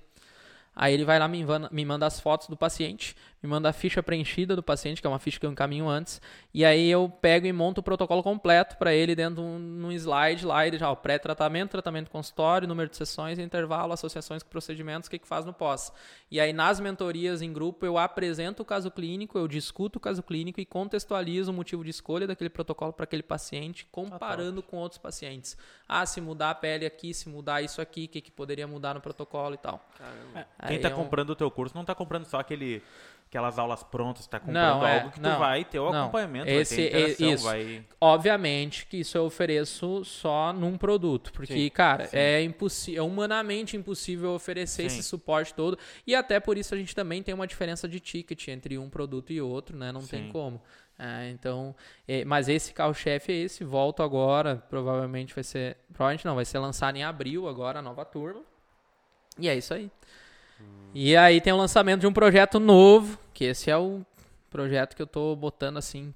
[0.73, 3.73] Aí ele vai lá, me manda, me manda as fotos do paciente, me manda a
[3.73, 6.21] ficha preenchida do paciente, que é uma ficha que eu encaminho antes,
[6.53, 10.45] e aí eu pego e monto o protocolo completo para ele dentro de um, slide
[10.45, 15.11] lá, ele já, ó, pré-tratamento, tratamento consultório, número de sessões, intervalo, associações com procedimentos, o
[15.11, 15.91] que, que faz no pós.
[16.29, 20.21] E aí nas mentorias em grupo eu apresento o caso clínico, eu discuto o caso
[20.21, 24.97] clínico e contextualizo o motivo de escolha daquele protocolo para aquele paciente, comparando com outros
[24.99, 25.57] pacientes.
[25.87, 28.93] Ah, se mudar a pele aqui, se mudar isso aqui, o que, que poderia mudar
[28.93, 29.83] no protocolo e tal.
[29.97, 30.47] Caramba.
[30.67, 32.83] Quem Aí tá eu- comprando o teu curso não tá comprando só aquele,
[33.29, 36.01] aquelas aulas prontas, tá comprando Não, é, algo que tu não, vai ter o não.
[36.05, 37.43] acompanhamento, Esse- vai ter interação, é- isso.
[37.43, 37.85] vai...
[38.01, 42.17] Obviamente que isso eu ofereço só num produto, porque, Sim, cara, sim.
[42.17, 44.97] é impossível, é humanamente impossível oferecer Sim.
[44.97, 45.77] esse suporte todo.
[46.07, 49.31] E até por isso a gente também tem uma diferença de ticket entre um produto
[49.31, 49.91] e outro, né?
[49.91, 50.59] Não tem como.
[50.97, 51.73] É, então,
[52.07, 56.57] é, mas esse carro-chefe é esse, volto agora, provavelmente vai ser, provavelmente não, vai ser
[56.59, 58.41] lançado em abril agora a nova turma.
[59.37, 59.89] E é isso aí.
[60.93, 64.03] E aí tem o lançamento de um projeto novo, que esse é o
[64.49, 66.13] projeto que eu tô botando assim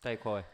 [0.00, 0.44] Tá aí, qual é?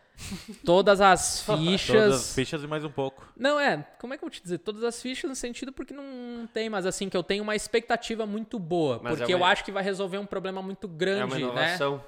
[0.65, 1.87] todas as fichas.
[1.89, 3.27] Todas as fichas e mais um pouco.
[3.37, 4.59] Não, é, como é que eu vou te dizer?
[4.59, 8.25] Todas as fichas no sentido porque não tem, mas assim, que eu tenho uma expectativa
[8.27, 9.01] muito boa.
[9.03, 11.35] Mas porque é uma- eu acho que vai resolver um problema muito grande, é uma
[11.37, 11.41] né?
[11.41, 12.05] inovação.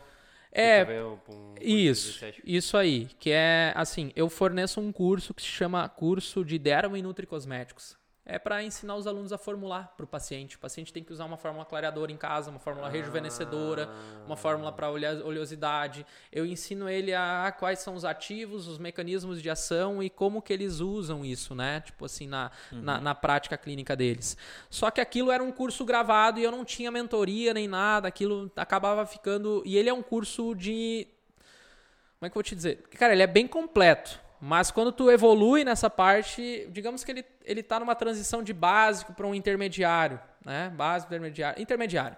[0.52, 2.42] É, tu vê um- um- isso, 17.
[2.44, 3.06] isso aí.
[3.18, 7.96] Que é, assim, eu forneço um curso que se chama Curso de Derma e Nutricosméticos.
[8.26, 10.56] É para ensinar os alunos a formular para o paciente.
[10.56, 13.90] O paciente tem que usar uma fórmula clareadora em casa, uma fórmula rejuvenescedora,
[14.24, 16.06] uma fórmula para oleosidade.
[16.32, 20.54] Eu ensino ele a quais são os ativos, os mecanismos de ação e como que
[20.54, 21.80] eles usam isso, né?
[21.80, 24.38] Tipo assim, na, na, na prática clínica deles.
[24.70, 28.08] Só que aquilo era um curso gravado e eu não tinha mentoria nem nada.
[28.08, 29.62] Aquilo acabava ficando.
[29.66, 31.06] E ele é um curso de
[32.24, 32.78] como é que eu vou te dizer?
[32.98, 34.18] Cara, ele é bem completo.
[34.46, 39.14] Mas quando tu evolui nessa parte, digamos que ele, ele tá numa transição de básico
[39.14, 40.70] para um intermediário, né?
[40.76, 41.62] Básico, intermediário.
[41.62, 42.14] Intermediário.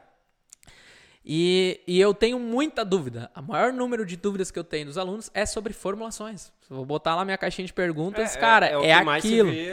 [1.25, 3.31] E, e eu tenho muita dúvida.
[3.37, 6.53] O maior número de dúvidas que eu tenho dos alunos é sobre formulações.
[6.69, 9.49] Eu vou botar lá minha caixinha de perguntas, cara, é, o que mais se aquilo.
[9.49, 9.69] ali,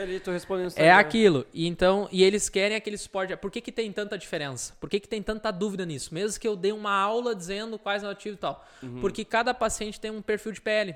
[0.83, 1.47] É aquilo.
[1.51, 3.35] E então, e eles querem aquele suporte.
[3.35, 4.75] Por que, que tem tanta diferença?
[4.79, 6.13] Por que, que tem tanta dúvida nisso?
[6.13, 8.63] Mesmo que eu dê uma aula dizendo quais ativos e tal.
[9.01, 10.95] Porque cada paciente tem um perfil de pele.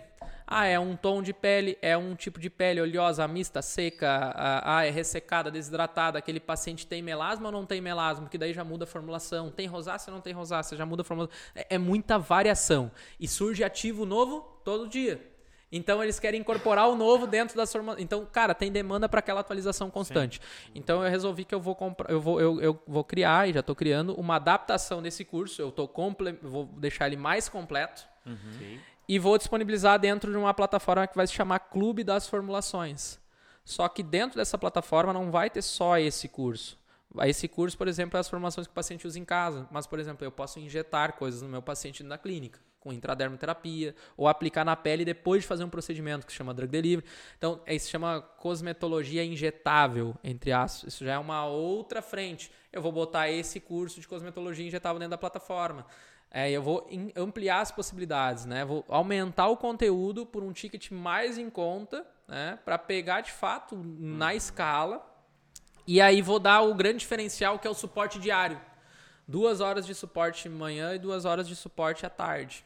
[0.50, 4.86] Ah, é um tom de pele, é um tipo de pele oleosa, mista, seca, ah,
[4.86, 6.18] é ressecada, desidratada.
[6.18, 8.24] Aquele paciente tem melasma ou não tem melasma?
[8.24, 9.52] Porque daí já muda a formulação.
[9.52, 10.78] Tem rosácea ou não tem rosácea?
[10.78, 11.36] Já muda a formulação.
[11.54, 12.90] É, é muita variação.
[13.20, 15.22] E surge ativo novo todo dia.
[15.70, 17.98] Então eles querem incorporar o novo dentro das formas.
[18.00, 20.40] Então, cara, tem demanda para aquela atualização constante.
[20.74, 23.60] Então eu resolvi que eu vou comprar, eu vou, eu, eu vou criar e já
[23.60, 25.62] estou criando uma adaptação desse curso.
[25.62, 26.40] Eu tô comple...
[26.42, 28.08] vou deixar ele mais completo
[28.58, 28.80] Sim.
[29.08, 33.20] E vou disponibilizar dentro de uma plataforma que vai se chamar Clube das Formulações.
[33.64, 36.78] Só que dentro dessa plataforma não vai ter só esse curso.
[37.26, 39.68] Esse curso, por exemplo, é as formações que o paciente usa em casa.
[39.72, 44.28] Mas, por exemplo, eu posso injetar coisas no meu paciente na clínica, com intradermoterapia, ou
[44.28, 47.08] aplicar na pele depois de fazer um procedimento que se chama drug delivery.
[47.38, 50.94] Então, isso se chama cosmetologia injetável, entre aspas.
[50.94, 52.52] Isso já é uma outra frente.
[52.72, 55.86] Eu vou botar esse curso de cosmetologia injetável dentro da plataforma.
[56.30, 58.66] É, eu vou ampliar as possibilidades, né?
[58.66, 62.60] Vou aumentar o conteúdo por um ticket mais em conta, né?
[62.66, 65.06] Para pegar de fato na escala.
[65.86, 68.60] E aí vou dar o grande diferencial que é o suporte diário.
[69.28, 72.66] Duas horas de suporte de manhã e duas horas de suporte à tarde.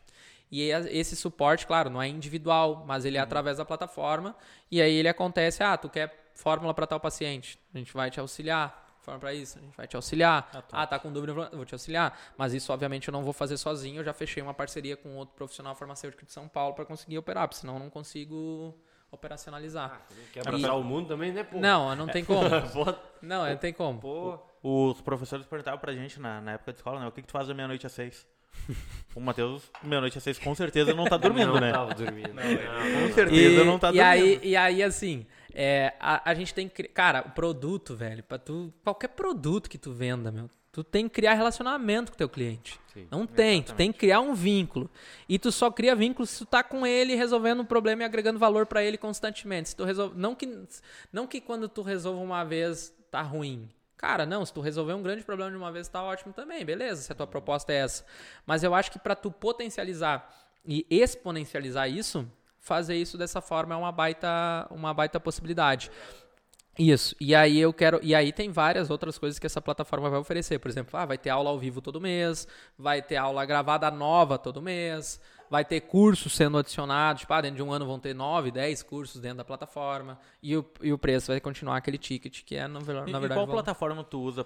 [0.51, 4.36] E esse suporte, claro, não é individual, mas ele é através da plataforma.
[4.70, 8.20] E aí ele acontece, ah, tu quer fórmula para tal paciente, a gente vai te
[8.20, 8.91] auxiliar.
[9.02, 10.49] Fórmula para isso, a gente vai te auxiliar.
[10.54, 10.82] Ah, tá.
[10.82, 12.18] Ah, tá com dúvida, vou te auxiliar.
[12.38, 13.99] Mas isso, obviamente, eu não vou fazer sozinho.
[13.99, 17.47] Eu já fechei uma parceria com outro profissional farmacêutico de São Paulo para conseguir operar,
[17.47, 18.78] porque senão eu não consigo
[19.12, 20.02] operacionalizar.
[20.32, 21.60] Quer abraçar o mundo também, né, pô?
[21.60, 22.41] Não, não tem como.
[23.22, 23.99] Não, não tem como.
[23.99, 24.39] pô.
[24.64, 27.08] Os professores perguntavam pra gente na, na época de escola, né?
[27.08, 28.26] O que, que tu faz da meia-noite às seis?
[29.16, 31.72] o Matheus, meia-noite às seis, com certeza não tá dormindo, não né?
[31.72, 32.34] tava dormindo.
[32.34, 34.04] Não, Com certeza não tá e dormindo.
[34.04, 36.84] aí, e aí, assim, é, a, a gente tem que.
[36.84, 38.74] Cara, o produto, velho, pra tu.
[38.84, 40.49] Qualquer produto que tu venda, meu.
[40.72, 42.80] Tu tem que criar relacionamento com o teu cliente.
[42.93, 44.89] Sim, não tem, tu tem que criar um vínculo.
[45.28, 48.39] E tu só cria vínculo se tu tá com ele resolvendo um problema e agregando
[48.39, 49.70] valor pra ele constantemente.
[49.70, 50.66] Se tu resolve, não que
[51.12, 53.70] não que quando tu resolve uma vez tá ruim.
[53.97, 57.02] Cara, não, se tu resolver um grande problema de uma vez tá ótimo também, beleza,
[57.02, 58.06] se a tua proposta é essa.
[58.45, 60.34] Mas eu acho que pra tu potencializar
[60.66, 62.28] e exponencializar isso,
[62.62, 65.91] fazer isso dessa forma é uma baita uma baita possibilidade.
[66.80, 67.16] Isso.
[67.20, 67.99] E aí eu quero.
[68.01, 70.57] E aí tem várias outras coisas que essa plataforma vai oferecer.
[70.57, 72.47] Por exemplo, ah, vai ter aula ao vivo todo mês,
[72.78, 77.22] vai ter aula gravada nova todo mês, vai ter cursos sendo adicionados.
[77.22, 80.18] Tipo, ah, dentro de um ano vão ter 9, 10 cursos dentro da plataforma.
[80.41, 83.22] E o, e o preço vai continuar aquele ticket, que é, na, E, na e
[83.22, 83.34] verdade.
[83.34, 83.64] qual o valor.
[83.64, 84.43] plataforma tu usa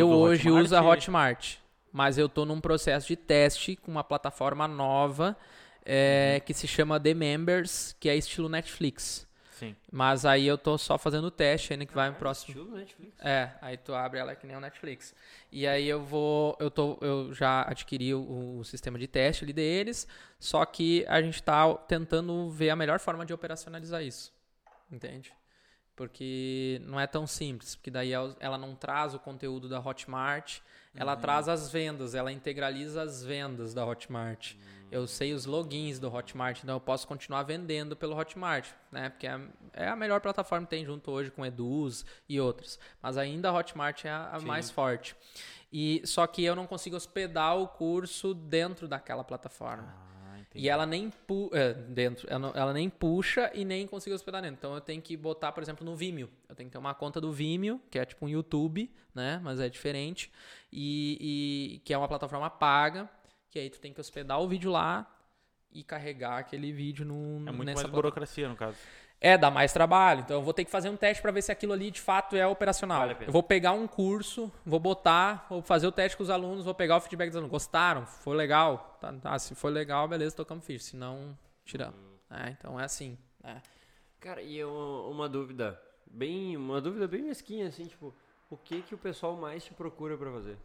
[0.00, 0.64] tu Eu usa hoje Hotmart?
[0.64, 1.56] uso a Hotmart,
[1.92, 5.36] mas eu tô num processo de teste com uma plataforma nova
[5.84, 9.26] é, que se chama The Members, que é estilo Netflix.
[9.50, 9.76] Sim.
[9.92, 12.48] Mas aí eu tô só fazendo o teste ainda que vai no Ah, próximo.
[12.58, 13.12] estilo Netflix.
[13.20, 15.14] É, aí tu abre ela que nem o Netflix.
[15.52, 19.52] E aí eu vou, eu tô, eu já adquiri o, o sistema de teste ali
[19.52, 20.08] deles,
[20.38, 24.32] só que a gente tá tentando ver a melhor forma de operacionalizar isso.
[24.90, 25.32] Entende?
[25.94, 30.60] Porque não é tão simples, porque daí ela não traz o conteúdo da Hotmart,
[30.94, 34.54] ela traz as vendas, ela integraliza as vendas da Hotmart.
[34.90, 39.08] Eu sei os logins do Hotmart, então eu posso continuar vendendo pelo Hotmart, né?
[39.08, 39.40] Porque é,
[39.72, 42.78] é a melhor plataforma que tem junto hoje com Eduz e outras.
[43.00, 45.16] Mas ainda a Hotmart é a, a mais forte.
[45.72, 49.94] E só que eu não consigo hospedar o curso dentro daquela plataforma.
[49.96, 50.11] Ah,
[50.52, 50.64] entendi.
[50.66, 54.40] E ela nem pu é, dentro, ela, não- ela nem puxa e nem consigo hospedar
[54.42, 54.56] dentro.
[54.58, 56.30] Então eu tenho que botar, por exemplo, no Vimeo.
[56.48, 59.40] Eu tenho que ter uma conta do Vimeo, que é tipo um YouTube, né?
[59.42, 60.30] Mas é diferente.
[60.72, 63.08] E, e que é uma plataforma paga,
[63.50, 65.06] que aí tu tem que hospedar o vídeo lá
[65.70, 67.92] e carregar aquele vídeo no, É muito nessa mais plataforma.
[67.92, 68.76] burocracia, no caso.
[69.24, 70.20] É, dá mais trabalho.
[70.20, 72.34] Então eu vou ter que fazer um teste para ver se aquilo ali de fato
[72.34, 73.06] é operacional.
[73.06, 76.64] Vale eu vou pegar um curso, vou botar, vou fazer o teste com os alunos,
[76.64, 77.52] vou pegar o feedback dos alunos.
[77.52, 78.04] Gostaram?
[78.04, 78.98] Foi legal?
[79.00, 80.84] Tá, tá, se foi legal, beleza, tocamos ficha.
[80.86, 81.94] Se não, tiramos.
[82.30, 83.16] É, então é assim.
[83.44, 83.62] né?
[84.18, 88.12] Cara, e eu- uma dúvida, bem, uma dúvida bem mesquinha, assim, tipo,
[88.50, 90.58] o que que o pessoal mais te procura pra fazer?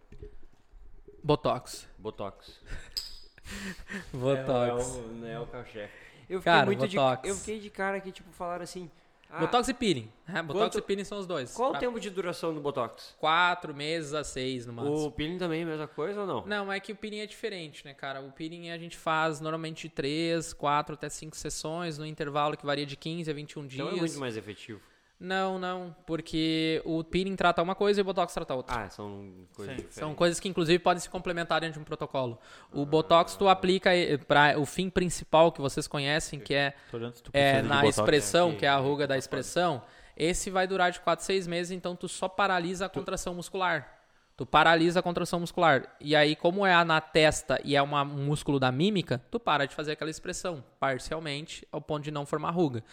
[1.23, 1.87] Botox.
[1.97, 2.59] Botox.
[4.13, 4.87] Botox.
[4.95, 6.06] É, o, não é o carro-chefe.
[6.29, 7.21] Eu fiquei Cara, muito Botox.
[7.23, 8.89] de, eu fiquei de cara que tipo falaram assim,
[9.29, 10.09] ah, Botox e peeling.
[10.45, 11.53] Botox Quanto- e peeling são os dois.
[11.53, 13.15] qual o Pra tempo de duração do Botox?
[13.19, 15.05] Quatro meses a seis no máximo.
[15.07, 16.45] O peeling também é a mesma coisa ou não?
[16.45, 18.21] Não, é que o peeling é diferente, né, cara?
[18.21, 22.65] O peeling a gente faz normalmente de 3, 4 até 5 sessões, no intervalo que
[22.65, 23.85] varia de 15 a 21 dias.
[23.85, 24.81] Então é muito mais efetivo.
[25.19, 28.83] Não, não, porque o peeling trata uma coisa e o botox trata outra.
[28.83, 29.81] Ah, são coisas Sim.
[29.81, 29.95] diferentes.
[29.95, 32.37] São coisas que inclusive podem se complementar dentro de um protocolo.
[32.71, 33.89] O botox tu aplica
[34.27, 36.97] para o fim principal que vocês conhecem, que é, tu
[37.33, 37.97] é na botox.
[37.97, 39.81] expressão, aqui, que é a ruga da expressão.
[40.15, 43.95] Esse vai durar de 4 a 6 meses, então tu só paralisa a contração muscular.
[44.35, 45.95] Tu paralisa a contração muscular.
[45.99, 49.65] E aí, como é na testa e é uma- um músculo da mímica, tu para
[49.65, 52.83] de fazer aquela expressão, parcialmente, ao ponto de não formar ruga.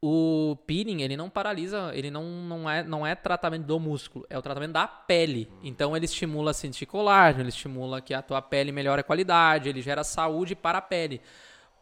[0.00, 4.38] O peeling, ele não paralisa, ele não, não, é, não é tratamento do músculo, é
[4.38, 5.50] o tratamento da pele.
[5.62, 9.68] Então ele estimula a de colágeno, ele estimula que a tua pele melhore a qualidade,
[9.68, 11.20] ele gera saúde para a pele.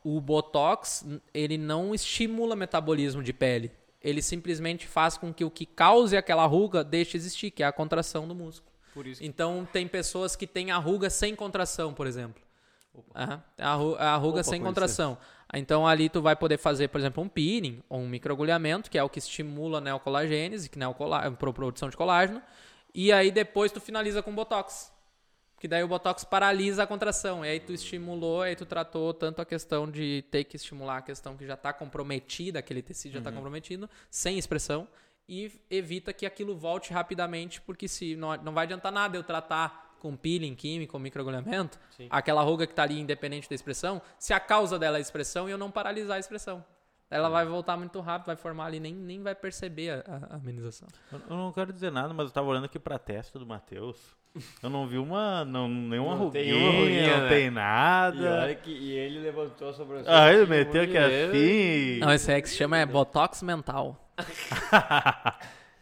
[0.03, 3.73] O Botox, ele não estimula metabolismo de pele.
[4.01, 7.67] Ele simplesmente faz com que o que cause aquela ruga deixe de existir, que é
[7.67, 8.71] a contração do músculo.
[8.93, 12.43] Por isso que Então tem pessoas que têm a ruga sem contração, por exemplo.
[13.15, 15.19] Aham, A, ru- a ruga Opa, sem contração.
[15.55, 19.03] Então ali tu vai poder fazer, por exemplo, um peeling ou um microagulhamento, que é
[19.03, 22.43] o que estimula a neocolagênese, que é a produção de colágeno,
[22.95, 24.93] e aí depois tu finaliza com botox.
[25.59, 27.43] Que daí o botox paralisa a contração.
[27.45, 31.03] E aí tu estimulou, aí tu tratou tanto a questão de ter que estimular a
[31.03, 34.87] questão que já está comprometida, aquele tecido já está comprometido, sem expressão,
[35.27, 39.84] e evita que aquilo volte rapidamente, porque se não, não vai adiantar nada eu tratar
[40.05, 42.09] com peeling químico, com microagulhamento, Sim.
[42.11, 45.49] aquela ruga que está ali independente da expressão, se a causa dela é a expressão
[45.49, 46.63] e eu não paralisar a expressão.
[47.11, 50.89] Ela vai voltar muito rápido, vai formar ali, nem, nem vai perceber a, a amenização.
[51.11, 53.97] Eu eu não quero dizer nada, mas eu tava olhando aqui pra testa do Matheus.
[54.63, 55.45] Eu não vi uma.
[55.45, 57.29] Não, nenhuma Não tem ruguinha, uma ruguinha, não né?
[57.29, 58.41] tem E, nada.
[58.43, 60.23] olha que, e ele levantou a sobrancelha.
[60.23, 61.99] Ah, ele meteu aqui assim.
[62.01, 64.11] Não, esse aí que se chama é Botox mental.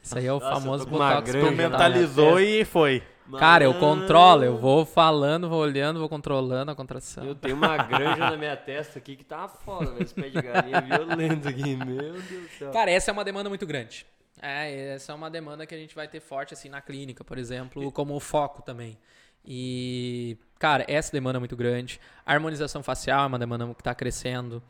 [0.02, 1.52] Isso aí é o Nossa, famoso Botox Tu mental.
[1.52, 3.02] mentalizou e foi.
[3.38, 7.24] Cara, eu controlo, eu vou falando, vou olhando, vou controlando a contração.
[7.24, 10.02] Eu tenho uma granja na minha testa aqui que tá foda, velho.
[10.02, 12.70] Esse pé de galinha violento aqui, meu Deus do céu.
[12.72, 14.06] Cara, essa é uma demanda muito grande.
[14.40, 17.38] É, essa é uma demanda que a gente vai ter forte assim na clínica, por
[17.38, 18.98] exemplo, como foco também.
[19.44, 22.00] E, cara, essa demanda é muito grande.
[22.26, 24.62] A harmonização facial é uma demanda que está crescendo.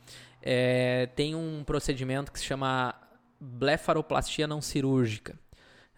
[0.43, 2.95] É, tem um procedimento que se chama
[3.41, 5.39] blefaroplastia não cirúrgica.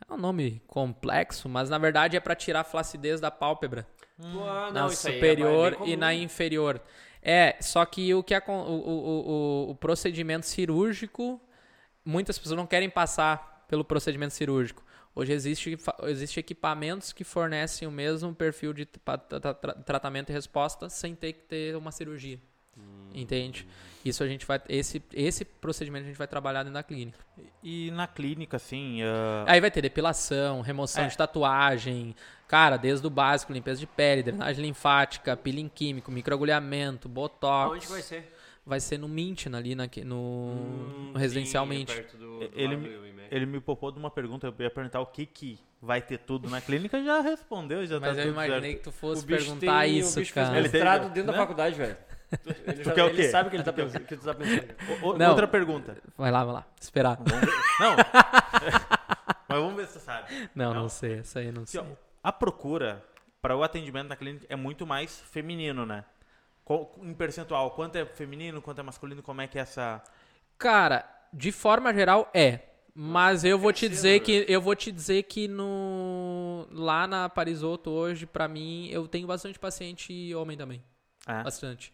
[0.08, 3.86] É um nome complexo, mas na verdade é para tirar a flacidez da pálpebra
[4.16, 5.90] Pô, ah, na não, aí é superior comum.
[5.90, 6.80] e na inferior.
[7.22, 11.40] É, só que o que acon- o, o, o, o procedimento cirúrgico,
[12.04, 14.84] muitas pessoas não querem passar pelo procedimento cirúrgico.
[15.16, 20.32] Hoje existe, existe equipamentos que fornecem o mesmo perfil de tra- tra- tra- tratamento e
[20.32, 22.38] resposta sem ter que ter uma cirurgia.
[23.14, 23.66] Entende?
[24.04, 24.60] Isso a gente vai.
[24.68, 27.18] Esse, esse procedimento a gente vai trabalhar dentro da clínica.
[27.62, 29.02] E na clínica, assim.
[29.02, 31.06] ah, Aí vai ter depilação, remoção É.
[31.08, 32.14] de tatuagem,
[32.46, 37.76] cara, desde o básico, limpeza de pele, drenagem linfática, peeling químico, microagulhamento, botox.
[37.76, 38.32] Onde vai ser?
[38.66, 41.92] Vai ser no Mintin ali, na, no, Hum, no residencial sim, Mint.
[41.94, 44.46] perto do- do Ele me- ele me poupou de uma pergunta.
[44.46, 47.02] Eu ia perguntar o que, que vai ter tudo na clínica.
[47.02, 48.76] Já respondeu, já Mas tá eu imaginei certo.
[48.78, 50.58] que tu fosse perguntar tem- isso, cara.
[50.58, 51.38] Ele tem- mestrado dentro da né?
[51.38, 51.96] faculdade, velho.
[52.66, 53.28] Ele, já, quer o ele quê?
[53.28, 54.04] sabe o que ele tá pensando.
[54.04, 54.74] que tu tá pensando.
[55.02, 55.30] O- o- Não.
[55.30, 55.96] Outra pergunta.
[56.16, 56.66] Vai lá, vai lá.
[56.80, 57.18] Esperar.
[57.80, 57.96] Não.
[59.48, 60.50] Mas vamos ver se você sabe.
[60.54, 60.88] Não, não, Não?
[60.88, 61.18] sei.
[61.20, 61.80] Essa aí eu não sei.
[61.80, 61.84] ó,
[62.22, 63.04] a procura
[63.40, 66.04] para o atendimento na clínica é muito mais feminino, né?
[66.64, 70.02] Qual- Em percentual, quanto é feminino, quanto é masculino, como é que é essa.
[70.58, 72.60] Cara, de forma geral é.
[72.96, 77.90] Mas eu vou te dizer que eu vou te dizer que no lá na Parisoto
[77.90, 80.82] hoje, pra mim, eu tenho bastante paciente homem também.
[81.26, 81.42] É.
[81.42, 81.92] Bastante.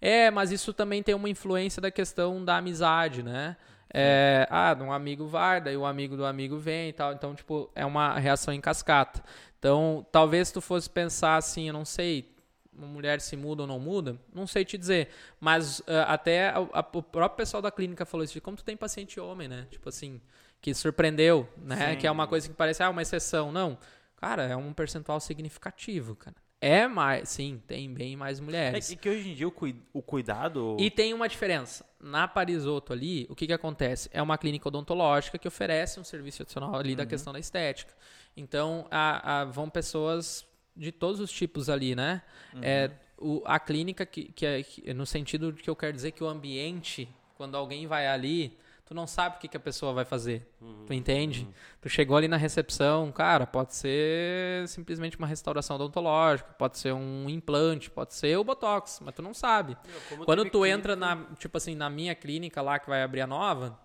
[0.00, 3.56] É, mas isso também tem uma influência da questão da amizade, né?
[3.92, 7.12] É, ah, um amigo vai, daí o amigo do amigo vem e tal.
[7.12, 9.22] Então, tipo, é uma reação em cascata.
[9.58, 12.34] Então, talvez tu fosse pensar assim, eu não sei,
[12.76, 15.08] uma mulher se muda ou não muda, não sei te dizer.
[15.40, 18.64] Mas ah, até a- a- o próprio pessoal da clínica falou isso, de como tu
[18.64, 19.66] tem paciente homem, né?
[19.70, 20.20] Tipo assim,
[20.60, 21.92] que surpreendeu, né?
[21.92, 21.98] Sim.
[22.00, 23.50] Que é uma coisa que parece, ah, uma exceção.
[23.50, 23.78] Não.
[24.16, 26.36] Cara, é um percentual significativo, cara.
[26.60, 28.88] É mais, sim, tem bem mais É mulheres.
[28.88, 30.76] que- que hoje em dia o, cui- o cuidado.
[30.80, 31.84] E tem uma diferença.
[32.00, 34.08] Na Parisoto ali, o que, que acontece?
[34.12, 37.92] É uma clínica odontológica que oferece um serviço adicional ali da questão da estética.
[38.36, 42.22] Então, a- a- vão pessoas de todos os tipos ali, né?
[42.62, 46.12] É, o- a clínica, que, que é que- no sentido de que eu quero dizer
[46.12, 48.56] que o ambiente, quando alguém vai ali,
[48.86, 50.48] tu não sabe o que, que a pessoa vai fazer.
[50.86, 51.46] Tu entende?
[51.82, 57.28] Tu chegou ali na recepção, cara, pode ser simplesmente uma restauração odontológica, pode ser um
[57.28, 59.76] implante, pode ser o Botox, mas tu não sabe.
[60.08, 63.20] como Quando tu clínica- entra na, tipo assim, na minha clínica lá que vai abrir
[63.22, 63.78] a nova,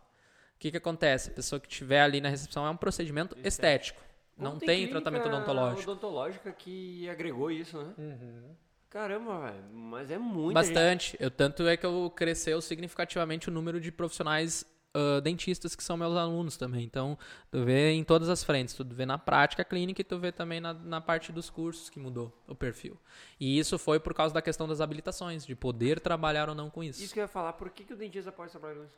[0.56, 1.32] o que que acontece?
[1.32, 4.00] A pessoa que estiver ali na recepção é um procedimento estético.
[4.38, 5.92] Como Não tem, clínica tratamento odontológico.
[5.92, 7.94] odontológica que agregou isso, né?
[7.98, 8.44] Uhum.
[8.90, 9.64] Caramba, velho.
[9.74, 10.54] Mas é muito.
[10.54, 11.16] Bastante.
[11.20, 15.96] Eu, tanto é que eu cresceu significativamente o número de profissionais ah, dentistas que são
[15.96, 16.84] meus alunos também.
[16.84, 17.18] Então,
[17.50, 18.74] tu vê em todas as frentes.
[18.74, 22.00] Tu vê na prática clínica e tu vê também na, na parte dos cursos que
[22.00, 22.98] mudou o perfil.
[23.40, 26.84] E isso foi por causa da questão das habilitações, de poder trabalhar ou não com
[26.84, 27.02] isso.
[27.02, 27.54] Isso que eu ia falar.
[27.54, 28.98] Por que, que o dentista pode trabalhar com isso?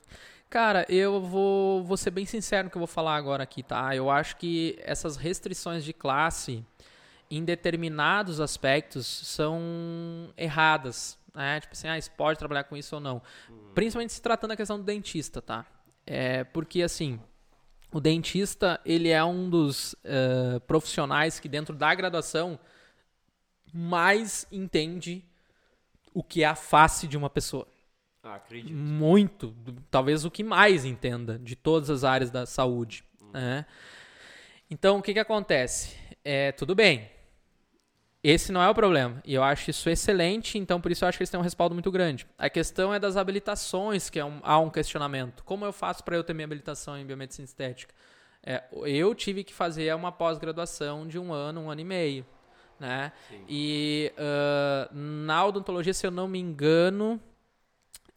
[0.50, 3.96] Cara, eu vou, vou ser bem sincero no que eu vou falar agora aqui, tá?
[3.96, 6.66] Eu acho que essas restrições de classe,
[7.30, 11.20] em determinados aspectos, são erradas.
[11.36, 11.60] Né?
[11.60, 13.22] Tipo assim, ah, você pode trabalhar com isso ou não.
[13.76, 15.66] Principalmente se tratando da questão do dentista, tá?
[16.06, 17.20] É, porque, assim,
[17.91, 22.60] o dentista, ele é um dos eh, profissionais que dentro da graduação
[23.74, 25.24] mais entende
[26.14, 27.68] o que é a face de uma pessoa
[28.24, 28.74] Ah, acredito.
[28.74, 29.56] muito,
[29.89, 33.04] talvez o que mais entenda de todas as áreas da saúde.
[33.34, 33.66] né?
[34.70, 35.95] Então, o que, que acontece?
[36.24, 37.10] É, tudo bem.
[38.24, 39.21] Esse não é o problema.
[39.26, 41.76] E eu acho isso excelente, então por isso eu acho que eles têm um respaldo
[41.76, 42.26] muito grande.
[42.38, 45.43] A questão é das habilitações, que é um- há um questionamento.
[45.43, 47.93] Como eu faço para eu ter minha habilitação em biomedicina estética?
[48.41, 52.26] É, eu tive que fazer uma pós-graduação de um ano, um ano e meio.
[52.80, 53.11] Né?
[53.47, 57.21] E ah, na odontologia, se eu não me engano,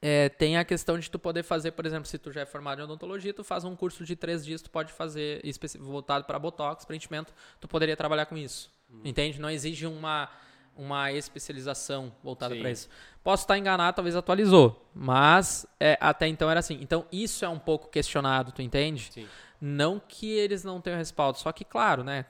[0.01, 2.81] é, tem a questão de tu poder fazer, por exemplo, se tu já é formado
[2.81, 5.43] em odontologia, tu faz um curso de três dias, tu pode fazer
[5.81, 8.71] voltado para botox, preenchimento, tu poderia trabalhar com isso.
[9.05, 9.41] Entende?
[9.41, 10.29] Não exige uma
[10.77, 12.89] uma especialização voltada para isso.
[13.25, 16.79] Posso estar enganado, talvez atualizou, mas é, até então era assim.
[16.83, 19.09] Então isso é um pouco questionado, tu entende?
[19.11, 19.27] Sim.
[19.61, 22.27] Não que eles não tenham respaldo, só que claro, né?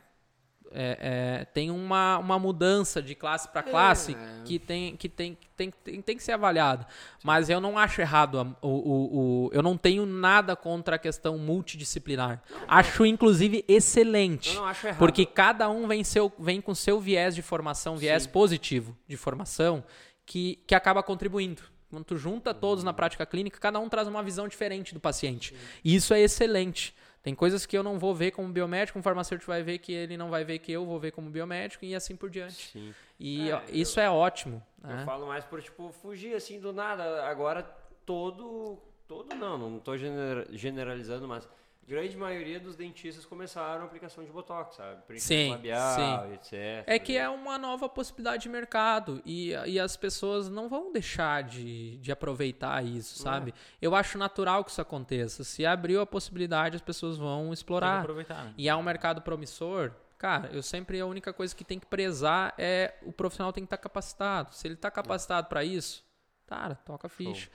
[0.73, 4.43] É, é, tem uma, uma mudança de classe para classe É.
[4.45, 6.87] que, tem, que, tem, que tem, tem, tem que ser avaliada.
[7.25, 8.39] Mas eu não acho errado.
[8.41, 12.43] a- O, o, o- eu não tenho nada contra a questão multidisciplinar.
[12.69, 14.51] Acho, inclusive, excelente.
[14.55, 14.99] Eu não acho errado.
[14.99, 18.31] Porque cada um vem, seu, vem com seu viés de formação, viés Sim.
[18.31, 19.85] positivo de formação,
[20.25, 21.63] que, que acaba contribuindo.
[21.89, 25.55] Quando tu junta todos na prática clínica, cada um traz uma visão diferente do paciente.
[25.85, 26.93] E isso é excelente.
[27.27, 30.17] Tem coisas que eu não vou ver como biomédico, um farmacêutico vai ver que ele
[30.17, 32.69] não vai ver que eu vou ver como biomédico e assim por diante.
[32.69, 32.95] Sim.
[33.19, 34.63] E É, isso é ótimo.
[34.81, 35.05] Eu né?
[35.05, 37.27] falo mais por, tipo, fugir assim do nada.
[37.27, 37.65] Agora,
[38.05, 38.79] todo.
[39.09, 41.49] Todo não, não tô genera- generalizando, mas
[41.87, 45.03] grande maioria dos dentistas começaram a aplicação de botox, sabe?
[45.07, 46.85] Preenchimento Sim, labial, etc.
[46.87, 51.45] É que é uma nova possibilidade de mercado e, e as pessoas não vão deixar
[51.45, 53.55] de, de aproveitar isso, sabe?
[53.81, 55.45] Eu acho natural que isso aconteça.
[55.45, 58.01] Se abriu a possibilidade, as pessoas vão explorar.
[58.01, 58.55] aproveitar, né?
[58.59, 59.93] E é um mercado promissor.
[60.19, 63.67] Cara, eu sempre a única coisa que tem que prezar é o profissional tem que
[63.67, 64.55] estar capacitado.
[64.55, 66.07] Se ele está capacitado para isso,
[66.47, 67.51] Cara, toca a ficha.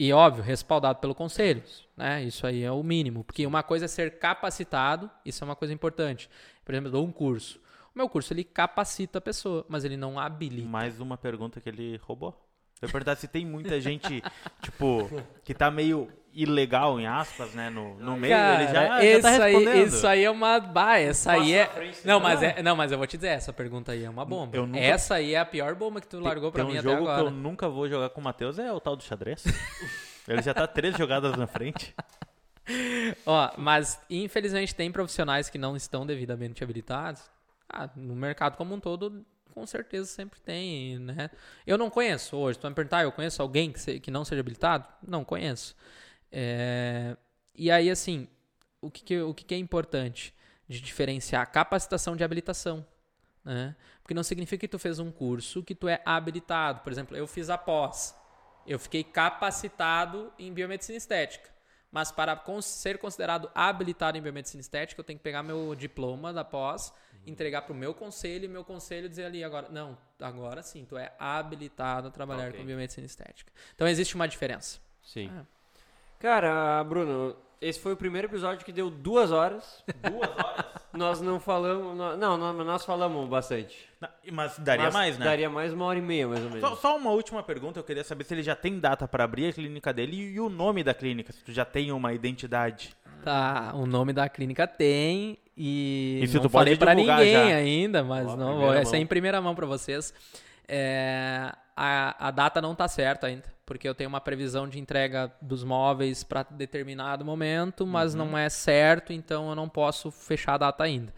[0.00, 1.62] E óbvio, respaldado pelo conselho,
[1.94, 2.24] né?
[2.24, 5.74] Isso aí é o mínimo, porque uma coisa é ser capacitado, isso é uma coisa
[5.74, 6.30] importante.
[6.64, 7.60] Por exemplo, eu dou um curso.
[7.94, 10.66] O meu curso ele capacita a pessoa, mas ele não habilita.
[10.66, 12.34] Mais uma pergunta que ele roubou.
[12.80, 14.22] Eu perguntar se tem muita gente,
[14.62, 15.06] tipo,
[15.44, 19.22] que tá meio ilegal, em aspas, né, no, no meio, Cara, ele já, já isso,
[19.22, 19.86] tá aí, respondendo.
[19.86, 20.60] isso aí é uma.
[20.60, 21.64] Bah, essa aí é.
[21.66, 22.22] Passa na frente, Não né?
[22.24, 24.56] mas, é, não, mas eu vou te dizer, essa pergunta aí é uma bomba.
[24.56, 26.80] Eu nunca- Essa aí é a pior bomba que tu largou pra tem mim um
[26.80, 27.22] até jogo agora.
[27.22, 29.42] que eu nunca vou jogar com o Matheus, é o tal do xadrez.
[30.28, 31.94] ele já tá três jogadas na frente.
[33.26, 37.22] Ó, mas infelizmente tem profissionais que não estão devidamente habilitados.
[37.68, 41.30] Ah, no mercado como um todo, com certeza sempre tem, né?
[41.66, 42.58] Eu não conheço hoje.
[42.58, 44.84] Tu vai me perguntar, eu conheço alguém que, se- que não seja habilitado?
[45.06, 45.74] Não conheço.
[46.32, 47.16] É,
[47.54, 48.26] E aí, assim,
[48.80, 50.34] o que, que- o que, que é importante
[50.68, 51.50] de diferenciar?
[51.50, 52.86] Capacitação de habilitação.
[53.44, 53.74] Né?
[54.02, 56.80] Porque não significa que tu fez um curso que tu é habilitado.
[56.80, 58.14] Por exemplo, eu fiz a pós.
[58.66, 61.50] Eu fiquei capacitado em biomedicina estética.
[61.90, 66.32] Mas para cons- ser considerado habilitado em biomedicina estética, eu tenho que pegar meu diploma
[66.32, 66.92] da pós,
[67.26, 70.96] entregar para o meu conselho e meu conselho dizer ali agora, não, agora sim, tu
[70.96, 72.60] é habilitado a trabalhar Ok.
[72.60, 73.52] com biomedicina estética.
[73.74, 74.78] Então existe uma diferença.
[75.02, 75.28] Sim.
[75.34, 75.44] Ah.
[76.20, 79.82] Cara, Bruno, esse foi o primeiro episódio que deu duas horas.
[80.02, 80.64] Duas horas?
[80.92, 81.96] nós não falamos.
[81.96, 83.88] Não, nó- nós falamos bastante.
[84.30, 85.24] Mas daria Mas mais, né?
[85.24, 86.60] Daria mais uma hora e meia, mais ou menos.
[86.60, 89.48] Só, só uma última pergunta, eu queria saber se ele já tem data para abrir
[89.48, 92.94] a clínica dele e, e o nome da clínica, se tu já tem uma identidade.
[93.24, 97.18] Tá, o nome da clínica tem e, E se não tu pode falei pra divulgar
[97.18, 97.56] ninguém já?
[97.56, 100.12] ainda, mas Ó, não, primeira essa é em primeira mão pra vocês.
[100.66, 105.32] É, a, a data não tá certa ainda, porque eu tenho uma previsão de entrega
[105.40, 108.24] dos móveis para determinado momento, mas Uhum.
[108.24, 111.14] não é certo, então eu não posso fechar a data ainda.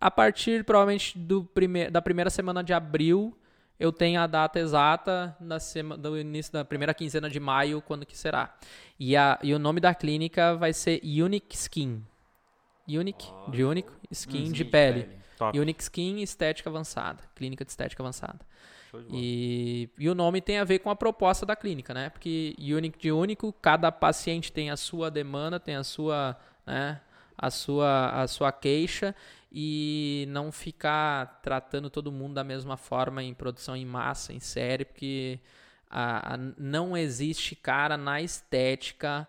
[0.00, 3.38] A partir provavelmente do prime da primeira semana de abril,
[3.78, 5.58] eu tenho a data exata na
[5.96, 8.52] do início da primeira quinzena de maio, quando que será.
[8.98, 12.04] E, a, e o nome da clínica vai ser Unique Skin.
[12.88, 15.08] Unique, de único, skin de pele.
[15.38, 15.56] Top.
[15.56, 17.22] Unique Skin Estética Avançada.
[17.36, 18.40] Clínica de Estética Avançada.
[19.10, 22.10] E, e o nome tem a ver com a proposta da clínica, né?
[22.10, 26.36] Porque Unique de único, cada paciente tem a sua demanda, tem a sua,
[26.66, 27.00] né,
[27.36, 29.14] a sua, a sua queixa
[29.50, 34.84] e não ficar tratando todo mundo da mesma forma em produção em massa, em série,
[34.84, 35.40] porque
[35.90, 39.28] a- a- não existe cara na estética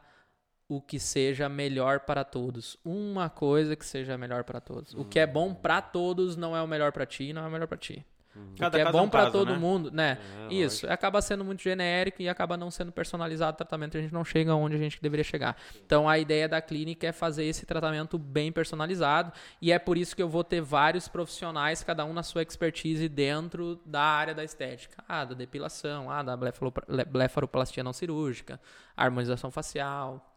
[0.67, 2.77] o que seja melhor para todos.
[2.85, 4.93] Uma coisa que seja melhor para todos.
[4.93, 7.51] O que é bom para todos não é o melhor para ti, não é o
[7.51, 8.05] melhor para ti.
[8.35, 9.57] O Cada que é caso é bom um para todo né?
[9.57, 10.17] mundo, né?
[10.49, 14.13] É, Isso, acaba sendo muito genérico e acaba não sendo personalizado o tratamento, a gente
[14.13, 15.55] não chega onde a gente deveria chegar.
[15.85, 19.31] Então a ideia da clínica é fazer esse tratamento bem personalizado
[19.61, 23.07] e é por isso que eu vou ter vários profissionais, cada um na sua expertise
[23.07, 25.03] dentro da área da estética.
[25.07, 28.59] Ah, da depilação, ah, da blefaropla- le- blefaroplastia não cirúrgica,
[28.97, 30.32] harmonização facial.